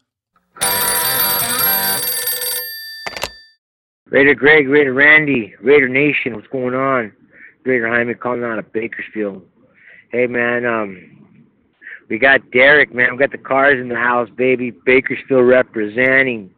Raider 4.10 4.36
Greg, 4.36 4.68
Raider 4.68 4.94
Randy, 4.94 5.56
Raider 5.62 5.88
Nation, 5.88 6.36
what's 6.36 6.48
going 6.48 6.76
on? 6.76 7.14
Raider 7.64 7.88
Jaime 7.88 8.14
calling 8.14 8.44
out 8.44 8.60
of 8.60 8.72
Bakersfield. 8.74 9.42
Hey, 10.12 10.28
man, 10.28 10.66
um, 10.66 11.28
we 12.10 12.20
got 12.20 12.52
Derek, 12.52 12.94
man. 12.94 13.14
We 13.14 13.18
got 13.18 13.32
the 13.32 13.38
Carrs 13.38 13.82
in 13.82 13.90
the 13.90 13.96
house, 13.96 14.30
baby. 14.36 14.72
Bakersfield 14.72 15.48
representing. 15.48 16.52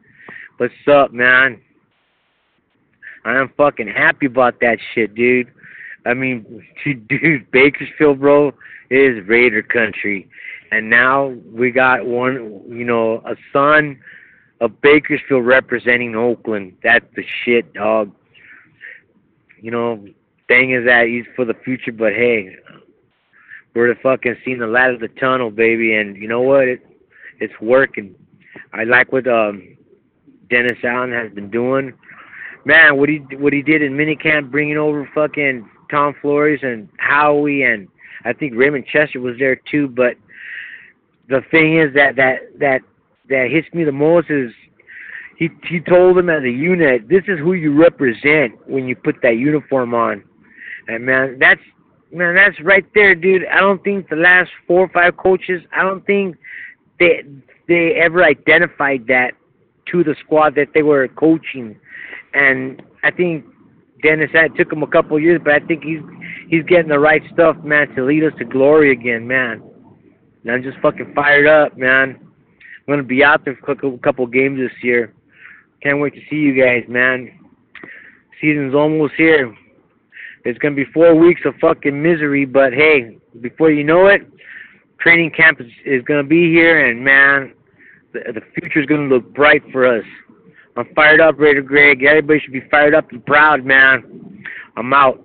What's 0.57 0.73
up, 0.88 1.13
man? 1.13 1.61
I 3.23 3.36
am 3.36 3.51
fucking 3.55 3.88
happy 3.88 4.25
about 4.25 4.59
that 4.61 4.80
shit, 4.93 5.13
dude. 5.13 5.51
I 6.07 6.13
mean, 6.13 6.65
dude, 7.09 7.51
Bakersfield, 7.51 8.19
bro, 8.19 8.53
is 8.89 9.27
Raider 9.27 9.61
country. 9.61 10.29
And 10.71 10.89
now 10.89 11.27
we 11.51 11.71
got 11.71 12.05
one, 12.05 12.61
you 12.67 12.83
know, 12.83 13.21
a 13.25 13.35
son 13.53 13.99
of 14.59 14.81
Bakersfield 14.81 15.45
representing 15.45 16.15
Oakland. 16.15 16.77
That's 16.83 17.05
the 17.15 17.23
shit, 17.43 17.73
dog. 17.73 18.11
You 19.61 19.71
know, 19.71 20.05
thing 20.47 20.71
is 20.71 20.85
that 20.85 21.07
he's 21.07 21.25
for 21.35 21.45
the 21.45 21.53
future, 21.53 21.91
but 21.91 22.13
hey, 22.13 22.55
we're 23.75 23.93
the 23.93 23.99
fucking 24.01 24.37
seeing 24.43 24.59
the 24.59 24.67
light 24.67 24.93
of 24.93 24.99
the 24.99 25.07
tunnel, 25.07 25.51
baby. 25.51 25.95
And 25.95 26.17
you 26.17 26.27
know 26.27 26.41
what? 26.41 26.67
It 26.67 26.85
it's 27.39 27.53
working. 27.61 28.15
I 28.73 28.83
like 28.83 29.11
what 29.11 29.27
um 29.27 29.77
Dennis 30.49 30.77
Allen 30.83 31.11
has 31.11 31.31
been 31.31 31.49
doing. 31.49 31.93
Man, 32.65 32.97
what 32.97 33.09
he 33.09 33.17
what 33.37 33.53
he 33.53 33.61
did 33.61 33.81
in 33.81 33.93
minicamp, 33.93 34.51
bringing 34.51 34.77
over 34.77 35.09
fucking 35.13 35.69
Tom 35.89 36.15
Flores 36.21 36.59
and 36.63 36.89
Howie, 36.97 37.63
and 37.63 37.88
I 38.25 38.33
think 38.33 38.53
Raymond 38.55 38.85
Chester 38.85 39.19
was 39.19 39.35
there 39.39 39.55
too. 39.55 39.88
But 39.88 40.15
the 41.29 41.41
thing 41.51 41.77
is 41.77 41.93
that 41.95 42.15
that 42.15 42.39
that 42.59 42.81
that 43.29 43.49
hits 43.51 43.67
me 43.73 43.83
the 43.83 43.91
most 43.91 44.29
is 44.29 44.51
he 45.38 45.49
he 45.67 45.79
told 45.79 46.17
them 46.17 46.29
as 46.29 46.43
a 46.43 46.49
unit, 46.49 47.07
this 47.07 47.23
is 47.27 47.39
who 47.39 47.53
you 47.53 47.73
represent 47.79 48.57
when 48.67 48.88
you 48.88 48.95
put 48.95 49.21
that 49.21 49.38
uniform 49.38 49.93
on. 49.93 50.23
And 50.88 51.05
man, 51.05 51.38
that's 51.39 51.61
man, 52.11 52.35
that's 52.35 52.59
right 52.61 52.85
there, 52.95 53.13
dude. 53.13 53.45
I 53.47 53.59
don't 53.59 53.83
think 53.83 54.09
the 54.09 54.15
last 54.15 54.49
four 54.65 54.81
or 54.81 54.89
five 54.89 55.17
coaches, 55.17 55.61
I 55.75 55.83
don't 55.83 56.05
think 56.05 56.38
they 56.99 57.23
they 57.67 57.95
ever 57.95 58.23
identified 58.23 59.05
that 59.07 59.33
to 59.91 60.03
the 60.03 60.15
squad 60.23 60.55
that 60.55 60.69
they 60.73 60.81
were 60.81 61.07
coaching. 61.07 61.77
And 62.33 62.81
I 63.03 63.11
think 63.11 63.45
Dennis 64.03 64.29
that 64.33 64.55
took 64.55 64.71
him 64.71 64.83
a 64.83 64.87
couple 64.87 65.19
years, 65.19 65.41
but 65.43 65.53
I 65.53 65.59
think 65.65 65.83
he's 65.83 66.01
he's 66.49 66.63
getting 66.63 66.89
the 66.89 66.99
right 66.99 67.21
stuff, 67.33 67.57
man, 67.63 67.93
to 67.95 68.05
lead 68.05 68.23
us 68.23 68.33
to 68.39 68.45
glory 68.45 68.91
again, 68.91 69.27
man. 69.27 69.61
And 70.43 70.51
I'm 70.51 70.63
just 70.63 70.77
fucking 70.79 71.13
fired 71.13 71.47
up, 71.47 71.77
man. 71.77 72.19
I'm 72.19 72.93
gonna 72.93 73.03
be 73.03 73.23
out 73.23 73.43
there 73.43 73.57
for 73.63 73.71
a 73.71 73.97
couple 73.99 74.25
games 74.27 74.59
this 74.59 74.71
year. 74.83 75.13
Can't 75.81 75.99
wait 75.99 76.13
to 76.13 76.21
see 76.29 76.37
you 76.37 76.61
guys, 76.61 76.83
man. 76.87 77.31
Season's 78.39 78.75
almost 78.75 79.13
here. 79.15 79.55
It's 80.45 80.59
gonna 80.59 80.75
be 80.75 80.85
four 80.93 81.15
weeks 81.15 81.41
of 81.45 81.55
fucking 81.59 82.01
misery, 82.01 82.45
but 82.45 82.73
hey, 82.73 83.17
before 83.41 83.71
you 83.71 83.83
know 83.83 84.07
it, 84.07 84.21
training 84.99 85.31
camp 85.31 85.59
is, 85.59 85.67
is 85.85 86.03
gonna 86.03 86.23
be 86.23 86.49
here, 86.51 86.85
and 86.85 87.03
man, 87.03 87.53
the, 88.13 88.33
the 88.33 88.41
future's 88.53 88.85
gonna 88.85 89.07
look 89.07 89.33
bright 89.33 89.63
for 89.71 89.85
us. 89.85 90.05
I'm 90.78 90.93
fired 90.93 91.19
up, 91.19 91.39
Raider 91.39 91.61
Greg. 91.61 92.03
Everybody 92.03 92.39
should 92.39 92.53
be 92.53 92.61
fired 92.69 92.93
up 92.93 93.11
and 93.11 93.25
proud, 93.25 93.65
man. 93.65 94.43
I'm 94.75 94.93
out. 94.93 95.23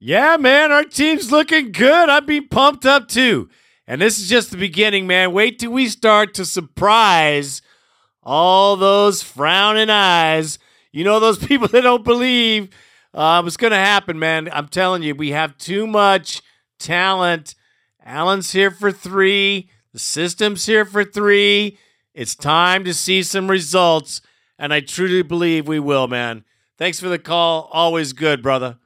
Yeah, 0.00 0.36
man, 0.38 0.72
our 0.72 0.84
team's 0.84 1.30
looking 1.30 1.70
good. 1.72 2.08
I've 2.08 2.26
been 2.26 2.48
pumped 2.48 2.86
up 2.86 3.06
too. 3.06 3.48
And 3.86 4.00
this 4.00 4.18
is 4.18 4.28
just 4.28 4.50
the 4.50 4.56
beginning, 4.56 5.06
man. 5.06 5.32
Wait 5.32 5.58
till 5.58 5.72
we 5.72 5.88
start 5.88 6.34
to 6.34 6.44
surprise 6.44 7.62
all 8.22 8.76
those 8.76 9.22
frowning 9.22 9.90
eyes. 9.90 10.58
You 10.90 11.04
know, 11.04 11.20
those 11.20 11.38
people 11.46 11.68
that 11.68 11.82
don't 11.82 12.04
believe 12.04 12.70
uh, 13.14 13.42
it's 13.44 13.56
going 13.56 13.72
to 13.72 13.76
happen, 13.76 14.18
man. 14.18 14.48
I'm 14.52 14.68
telling 14.68 15.02
you, 15.02 15.14
we 15.14 15.30
have 15.32 15.58
too 15.58 15.86
much 15.86 16.40
talent. 16.78 17.54
Allen's 18.04 18.52
here 18.52 18.70
for 18.70 18.90
three, 18.90 19.70
the 19.92 19.98
system's 19.98 20.66
here 20.66 20.84
for 20.84 21.04
three. 21.04 21.78
It's 22.14 22.34
time 22.34 22.84
to 22.84 22.94
see 22.94 23.22
some 23.22 23.50
results, 23.50 24.20
and 24.58 24.72
I 24.72 24.80
truly 24.80 25.22
believe 25.22 25.66
we 25.68 25.78
will, 25.80 26.08
man. 26.08 26.44
Thanks 26.78 27.00
for 27.00 27.08
the 27.08 27.18
call. 27.18 27.68
Always 27.72 28.12
good, 28.12 28.42
brother. 28.42 28.78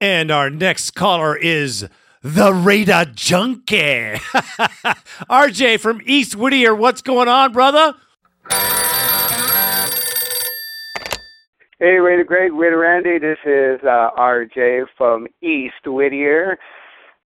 And 0.00 0.30
our 0.30 0.50
next 0.50 0.92
caller 0.92 1.36
is 1.36 1.88
the 2.22 2.52
Raider 2.52 3.06
Junkie. 3.14 4.14
RJ 5.30 5.80
from 5.80 6.00
East 6.04 6.36
Whittier, 6.36 6.74
what's 6.74 7.02
going 7.02 7.28
on, 7.28 7.52
brother? 7.52 7.94
Hey, 11.78 11.96
Raider 11.96 12.24
Greg, 12.24 12.52
Raider 12.52 12.76
Randy. 12.78 13.18
This 13.18 13.38
is 13.46 13.80
uh, 13.84 14.10
RJ 14.18 14.84
from 14.98 15.26
East 15.42 15.86
Whittier, 15.86 16.58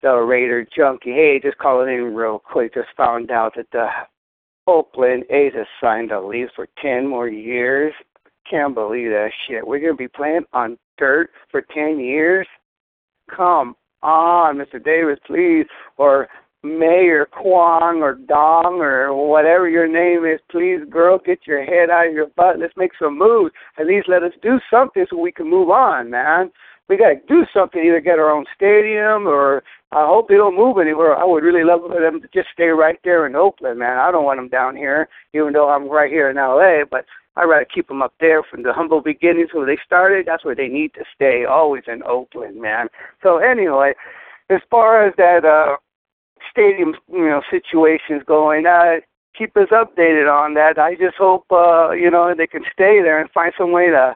the 0.02 0.12
Raider 0.12 0.66
Junkie. 0.76 1.12
Hey, 1.12 1.40
just 1.42 1.56
calling 1.56 1.88
in 1.88 2.14
real 2.14 2.38
quick. 2.38 2.74
Just 2.74 2.88
found 2.94 3.30
out 3.30 3.54
that 3.56 3.70
the 3.72 3.86
Oakland 4.66 5.24
A's 5.30 5.52
has 5.54 5.66
signed 5.80 6.12
a 6.12 6.20
lease 6.20 6.50
for 6.54 6.68
10 6.80 7.06
more 7.06 7.28
years. 7.28 7.92
Can't 8.48 8.74
believe 8.74 9.10
that 9.10 9.30
shit. 9.46 9.66
We're 9.66 9.80
going 9.80 9.92
to 9.92 9.96
be 9.96 10.08
playing 10.08 10.44
on 10.52 10.78
dirt 10.98 11.30
for 11.50 11.62
10 11.74 11.98
years? 11.98 12.46
Come 13.34 13.74
on, 14.02 14.56
Mr. 14.56 14.82
Davis, 14.82 15.18
please. 15.26 15.66
Or 15.96 16.28
Mayor 16.62 17.26
Kwong 17.26 18.02
or 18.02 18.14
Dong 18.14 18.80
or 18.80 19.12
whatever 19.28 19.68
your 19.68 19.88
name 19.88 20.24
is, 20.24 20.40
please, 20.50 20.78
girl, 20.88 21.18
get 21.24 21.40
your 21.44 21.64
head 21.64 21.90
out 21.90 22.08
of 22.08 22.12
your 22.12 22.28
butt. 22.36 22.60
Let's 22.60 22.76
make 22.76 22.92
some 23.00 23.18
moves. 23.18 23.52
At 23.78 23.86
least 23.86 24.08
let 24.08 24.22
us 24.22 24.32
do 24.42 24.60
something 24.70 25.04
so 25.10 25.18
we 25.18 25.32
can 25.32 25.50
move 25.50 25.70
on, 25.70 26.10
man. 26.10 26.52
We 26.88 26.96
got 26.96 27.08
to 27.08 27.20
do 27.28 27.46
something, 27.54 27.82
either 27.82 28.00
get 28.00 28.18
our 28.18 28.30
own 28.30 28.44
stadium 28.54 29.26
or 29.26 29.62
I 29.92 30.06
hope 30.06 30.28
they 30.28 30.36
don't 30.36 30.56
move 30.56 30.78
anywhere. 30.78 31.16
I 31.16 31.24
would 31.24 31.44
really 31.44 31.64
love 31.64 31.80
for 31.86 32.00
them 32.00 32.20
to 32.20 32.28
just 32.34 32.48
stay 32.52 32.68
right 32.68 32.98
there 33.04 33.26
in 33.26 33.36
Oakland, 33.36 33.78
man. 33.78 33.98
I 33.98 34.10
don't 34.10 34.24
want 34.24 34.38
them 34.38 34.48
down 34.48 34.74
here, 34.74 35.08
even 35.34 35.52
though 35.52 35.68
I'm 35.68 35.88
right 35.88 36.10
here 36.10 36.30
in 36.30 36.36
LA, 36.36 36.84
but 36.90 37.04
I'd 37.36 37.44
rather 37.44 37.66
keep 37.66 37.88
them 37.88 38.02
up 38.02 38.14
there 38.20 38.42
from 38.42 38.62
the 38.62 38.72
humble 38.72 39.00
beginnings 39.00 39.50
where 39.52 39.66
they 39.66 39.78
started. 39.84 40.26
That's 40.26 40.44
where 40.44 40.54
they 40.54 40.68
need 40.68 40.94
to 40.94 41.04
stay, 41.14 41.44
always 41.44 41.84
in 41.86 42.02
Oakland, 42.02 42.60
man. 42.60 42.88
So 43.22 43.38
anyway, 43.38 43.94
as 44.50 44.60
far 44.70 45.06
as 45.06 45.14
that 45.16 45.44
uh 45.44 45.76
stadium, 46.50 46.94
you 47.10 47.28
know, 47.28 47.42
situations 47.50 48.22
going, 48.26 48.66
uh 48.66 49.00
keep 49.36 49.56
us 49.56 49.68
updated 49.72 50.30
on 50.30 50.54
that. 50.54 50.78
I 50.78 50.94
just 50.94 51.16
hope 51.16 51.46
uh, 51.50 51.92
you 51.92 52.10
know, 52.10 52.34
they 52.36 52.46
can 52.46 52.64
stay 52.72 53.00
there 53.02 53.20
and 53.20 53.30
find 53.30 53.52
some 53.56 53.72
way 53.72 53.86
to 53.86 54.14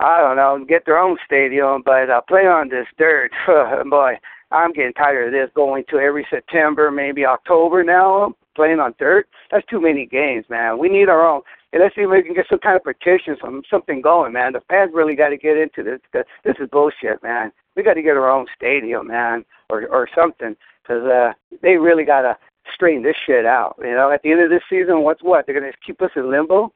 I 0.00 0.18
don't 0.18 0.36
know, 0.36 0.64
get 0.66 0.84
their 0.84 0.98
own 0.98 1.16
stadium, 1.24 1.82
but 1.84 2.10
uh 2.10 2.20
play 2.22 2.46
on 2.46 2.68
this 2.68 2.86
dirt. 2.98 3.30
Boy, 3.90 4.18
I'm 4.50 4.72
getting 4.72 4.92
tired 4.92 5.28
of 5.28 5.32
this 5.32 5.52
going 5.54 5.84
to 5.90 5.98
every 5.98 6.26
September, 6.30 6.90
maybe 6.90 7.24
October 7.24 7.82
now, 7.82 8.34
playing 8.54 8.80
on 8.80 8.94
dirt. 8.98 9.28
That's 9.50 9.66
too 9.66 9.80
many 9.80 10.06
games, 10.06 10.44
man. 10.50 10.78
We 10.78 10.88
need 10.88 11.08
our 11.08 11.26
own. 11.26 11.42
And 11.72 11.82
let's 11.82 11.94
see 11.94 12.02
if 12.02 12.10
we 12.10 12.22
can 12.22 12.34
get 12.34 12.46
some 12.50 12.58
kind 12.58 12.76
of 12.76 12.84
petition, 12.84 13.36
some 13.40 13.62
something 13.70 14.02
going, 14.02 14.32
man. 14.34 14.52
The 14.52 14.60
fans 14.68 14.90
really 14.92 15.16
got 15.16 15.30
to 15.30 15.38
get 15.38 15.56
into 15.56 15.82
this. 15.82 16.00
Cause 16.12 16.24
this 16.44 16.56
is 16.60 16.68
bullshit, 16.70 17.22
man. 17.22 17.50
We 17.76 17.82
got 17.82 17.94
to 17.94 18.02
get 18.02 18.16
our 18.16 18.30
own 18.30 18.46
stadium, 18.54 19.06
man, 19.06 19.44
or 19.70 19.86
or 19.88 20.06
something, 20.14 20.54
because 20.82 21.04
uh, 21.04 21.32
they 21.62 21.76
really 21.76 22.04
got 22.04 22.22
to 22.22 22.36
straighten 22.74 23.02
this 23.02 23.16
shit 23.26 23.46
out. 23.46 23.76
You 23.78 23.94
know, 23.94 24.10
at 24.10 24.22
the 24.22 24.32
end 24.32 24.42
of 24.42 24.50
this 24.50 24.62
season, 24.68 25.02
what's 25.02 25.22
what? 25.22 25.46
They're 25.46 25.58
gonna 25.58 25.72
keep 25.84 26.02
us 26.02 26.10
in 26.14 26.30
limbo. 26.30 26.72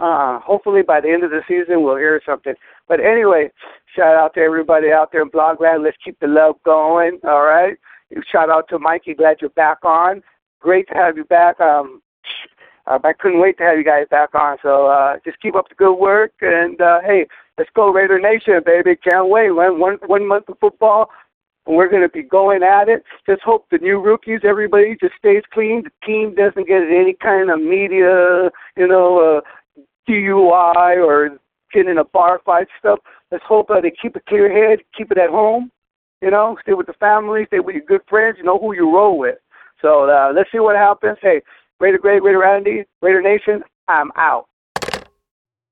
Uh, 0.00 0.40
hopefully 0.40 0.80
by 0.82 0.98
the 0.98 1.10
end 1.10 1.22
of 1.22 1.30
the 1.30 1.42
season 1.46 1.82
we'll 1.82 1.96
hear 1.96 2.20
something. 2.24 2.54
But 2.88 3.00
anyway, 3.00 3.50
shout 3.94 4.16
out 4.16 4.34
to 4.34 4.40
everybody 4.40 4.90
out 4.90 5.12
there 5.12 5.22
in 5.22 5.30
Blogland. 5.30 5.84
Let's 5.84 5.96
keep 6.02 6.18
the 6.20 6.26
love 6.26 6.56
going. 6.64 7.20
All 7.24 7.44
right. 7.44 7.76
Shout 8.32 8.50
out 8.50 8.68
to 8.70 8.78
Mikey. 8.78 9.14
Glad 9.14 9.36
you're 9.40 9.50
back 9.50 9.84
on. 9.84 10.22
Great 10.60 10.88
to 10.88 10.94
have 10.94 11.16
you 11.16 11.24
back. 11.24 11.60
Um, 11.60 12.00
uh, 12.86 12.98
I 13.04 13.12
couldn't 13.12 13.40
wait 13.40 13.58
to 13.58 13.64
have 13.64 13.76
you 13.76 13.84
guys 13.84 14.06
back 14.10 14.34
on. 14.34 14.56
So 14.62 14.86
uh, 14.86 15.16
just 15.24 15.40
keep 15.40 15.54
up 15.54 15.68
the 15.68 15.74
good 15.74 15.94
work. 15.94 16.32
And 16.40 16.80
uh, 16.80 17.00
hey, 17.04 17.26
let's 17.58 17.70
go 17.76 17.92
Raider 17.92 18.18
Nation, 18.18 18.60
baby. 18.64 18.96
Can't 18.96 19.28
wait. 19.28 19.50
One 19.50 19.78
one 19.78 19.98
one 20.06 20.26
month 20.26 20.48
of 20.48 20.58
football. 20.60 21.10
And 21.66 21.76
we're 21.76 21.90
going 21.90 22.02
to 22.02 22.08
be 22.08 22.22
going 22.22 22.62
at 22.62 22.88
it. 22.88 23.04
Just 23.28 23.42
hope 23.42 23.66
the 23.70 23.78
new 23.78 24.00
rookies, 24.00 24.40
everybody 24.44 24.96
just 24.98 25.14
stays 25.18 25.42
clean. 25.52 25.84
The 25.84 26.06
team 26.06 26.34
doesn't 26.34 26.66
get 26.66 26.82
any 26.90 27.14
kind 27.20 27.50
of 27.50 27.60
media, 27.60 28.50
you 28.76 28.88
know, 28.88 29.38
uh, 29.38 29.40
DUI 30.10 31.04
or 31.04 31.38
get 31.72 31.86
in 31.86 31.98
a 31.98 32.04
bar 32.04 32.40
fight 32.44 32.66
stuff. 32.78 32.98
Let's 33.30 33.44
hope 33.46 33.68
that 33.68 33.82
they 33.82 33.92
keep 34.02 34.16
a 34.16 34.20
clear 34.20 34.50
head, 34.50 34.80
keep 34.96 35.12
it 35.12 35.18
at 35.18 35.30
home, 35.30 35.70
you 36.20 36.30
know, 36.30 36.56
stay 36.62 36.74
with 36.74 36.86
the 36.86 36.94
family, 36.94 37.44
stay 37.46 37.60
with 37.60 37.76
your 37.76 37.84
good 37.84 38.00
friends, 38.08 38.36
you 38.38 38.44
know 38.44 38.58
who 38.58 38.74
you 38.74 38.92
roll 38.92 39.18
with. 39.18 39.36
So 39.80 40.10
uh, 40.10 40.32
let's 40.34 40.50
see 40.52 40.58
what 40.58 40.76
happens. 40.76 41.18
Hey, 41.22 41.42
Raider 41.78 41.98
Greg, 41.98 42.22
Raider 42.22 42.38
Randy, 42.38 42.84
Raider 43.00 43.22
Nation, 43.22 43.62
I'm 43.88 44.10
out. 44.16 44.46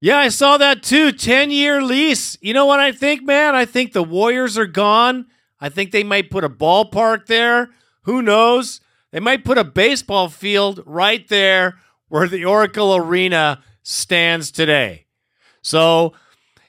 Yeah, 0.00 0.18
I 0.18 0.28
saw 0.28 0.56
that 0.58 0.84
too. 0.84 1.10
10 1.10 1.50
year 1.50 1.82
lease. 1.82 2.38
You 2.40 2.54
know 2.54 2.66
what 2.66 2.78
I 2.78 2.92
think, 2.92 3.24
man? 3.24 3.56
I 3.56 3.64
think 3.64 3.92
the 3.92 4.04
Warriors 4.04 4.56
are 4.56 4.66
gone. 4.66 5.26
I 5.60 5.68
think 5.68 5.90
they 5.90 6.04
might 6.04 6.30
put 6.30 6.44
a 6.44 6.48
ballpark 6.48 7.26
there. 7.26 7.70
Who 8.02 8.22
knows? 8.22 8.80
They 9.10 9.18
might 9.18 9.44
put 9.44 9.58
a 9.58 9.64
baseball 9.64 10.28
field 10.28 10.82
right 10.86 11.26
there 11.28 11.78
where 12.08 12.28
the 12.28 12.44
Oracle 12.44 12.94
Arena 12.94 13.62
stands 13.88 14.50
today. 14.50 15.06
So 15.62 16.12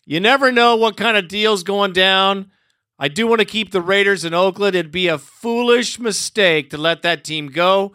you 0.05 0.22
never 0.22 0.53
know 0.53 0.78
what 0.78 0.95
kind 0.95 1.17
of 1.17 1.28
deal's 1.28 1.63
going 1.63 1.91
down. 1.91 2.49
I 2.97 3.09
do 3.09 3.28
want 3.28 3.39
to 3.39 3.45
keep 3.45 3.72
the 3.72 3.82
Raiders 3.82 4.24
in 4.24 4.34
Oakland. 4.34 4.74
It'd 4.74 4.89
be 4.89 5.09
a 5.09 5.17
foolish 5.17 5.99
mistake 5.99 6.70
to 6.70 6.78
let 6.78 7.01
that 7.01 7.26
team 7.26 7.47
go. 7.47 7.93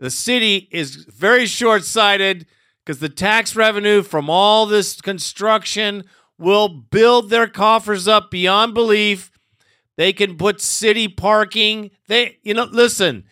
The 0.00 0.10
city 0.10 0.68
is 0.72 0.96
very 0.96 1.46
short 1.46 1.84
sighted 1.84 2.46
because 2.84 2.98
the 2.98 3.08
tax 3.08 3.54
revenue 3.54 4.02
from 4.02 4.28
all 4.28 4.66
this 4.66 5.00
construction 5.00 6.02
will 6.36 6.68
build 6.68 7.30
their 7.30 7.46
coffers 7.46 8.08
up 8.08 8.32
beyond 8.32 8.74
belief. 8.74 9.30
They 9.96 10.12
can 10.12 10.36
put 10.36 10.60
city 10.60 11.06
parking. 11.06 11.92
They, 12.08 12.38
you 12.42 12.54
know, 12.54 12.64
listen, 12.64 13.24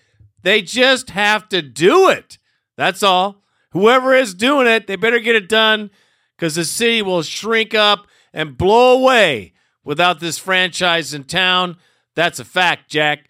they 0.43 0.63
just 0.63 1.11
have 1.11 1.49
to 1.49 1.61
do 1.61 2.09
it. 2.09 2.39
That's 2.77 3.03
all. 3.03 3.43
Whoever 3.73 4.15
is 4.15 4.35
doing 4.35 4.67
it, 4.67 4.87
they 4.87 4.97
better 4.97 5.21
get 5.21 5.37
it 5.37 5.49
done 5.49 5.91
because 6.37 6.55
the 6.55 6.65
city 6.65 7.03
will 7.03 7.23
shrink 7.23 7.75
up 7.75 8.07
and 8.33 8.57
blow 8.57 8.99
away 8.99 9.53
without 9.85 10.21
this 10.21 10.39
franchise 10.39 11.13
in 11.13 11.25
town. 11.25 11.77
That's 12.15 12.39
a 12.39 12.45
fact, 12.45 12.91
Jack. 12.91 13.29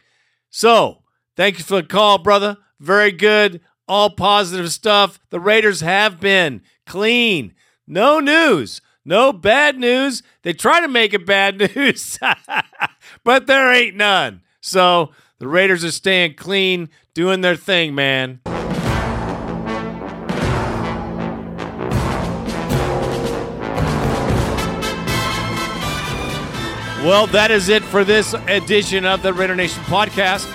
So, 0.50 1.02
thank 1.36 1.58
you 1.58 1.64
for 1.64 1.82
the 1.82 1.86
call, 1.86 2.18
brother. 2.18 2.56
Very 2.80 3.12
good. 3.12 3.60
All 3.86 4.10
positive 4.10 4.72
stuff. 4.72 5.18
The 5.30 5.40
Raiders 5.40 5.80
have 5.80 6.20
been 6.20 6.62
clean. 6.86 7.54
No 7.86 8.20
news. 8.20 8.80
No 9.04 9.32
bad 9.32 9.78
news. 9.78 10.22
They 10.42 10.52
try 10.52 10.80
to 10.80 10.88
make 10.88 11.14
it 11.14 11.24
bad 11.24 11.58
news, 11.76 12.18
but 13.24 13.46
there 13.46 13.72
ain't 13.72 13.96
none. 13.96 14.42
So, 14.60 15.12
the 15.38 15.48
Raiders 15.48 15.84
are 15.84 15.90
staying 15.90 16.34
clean, 16.34 16.90
doing 17.14 17.40
their 17.40 17.56
thing, 17.56 17.94
man. 17.94 18.40
Well, 27.04 27.28
that 27.28 27.52
is 27.52 27.68
it 27.68 27.84
for 27.84 28.02
this 28.02 28.34
edition 28.48 29.04
of 29.06 29.22
the 29.22 29.32
Raider 29.32 29.54
Nation 29.54 29.82
podcast. 29.84 30.46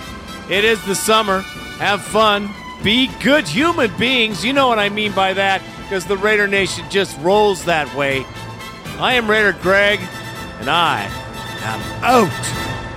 It 0.51 0.65
is 0.65 0.83
the 0.85 0.93
summer. 0.93 1.39
Have 1.79 2.01
fun. 2.03 2.49
Be 2.83 3.07
good 3.23 3.47
human 3.47 3.95
beings. 3.97 4.43
You 4.43 4.51
know 4.51 4.67
what 4.67 4.77
I 4.77 4.89
mean 4.89 5.13
by 5.13 5.33
that 5.33 5.61
because 5.83 6.05
the 6.05 6.17
Raider 6.17 6.47
Nation 6.47 6.85
just 6.89 7.17
rolls 7.21 7.63
that 7.63 7.93
way. 7.95 8.25
I 8.99 9.13
am 9.13 9.29
Raider 9.29 9.53
Greg, 9.61 10.01
and 10.59 10.69
I 10.69 11.05
am 11.61 11.81
out. 12.03 12.92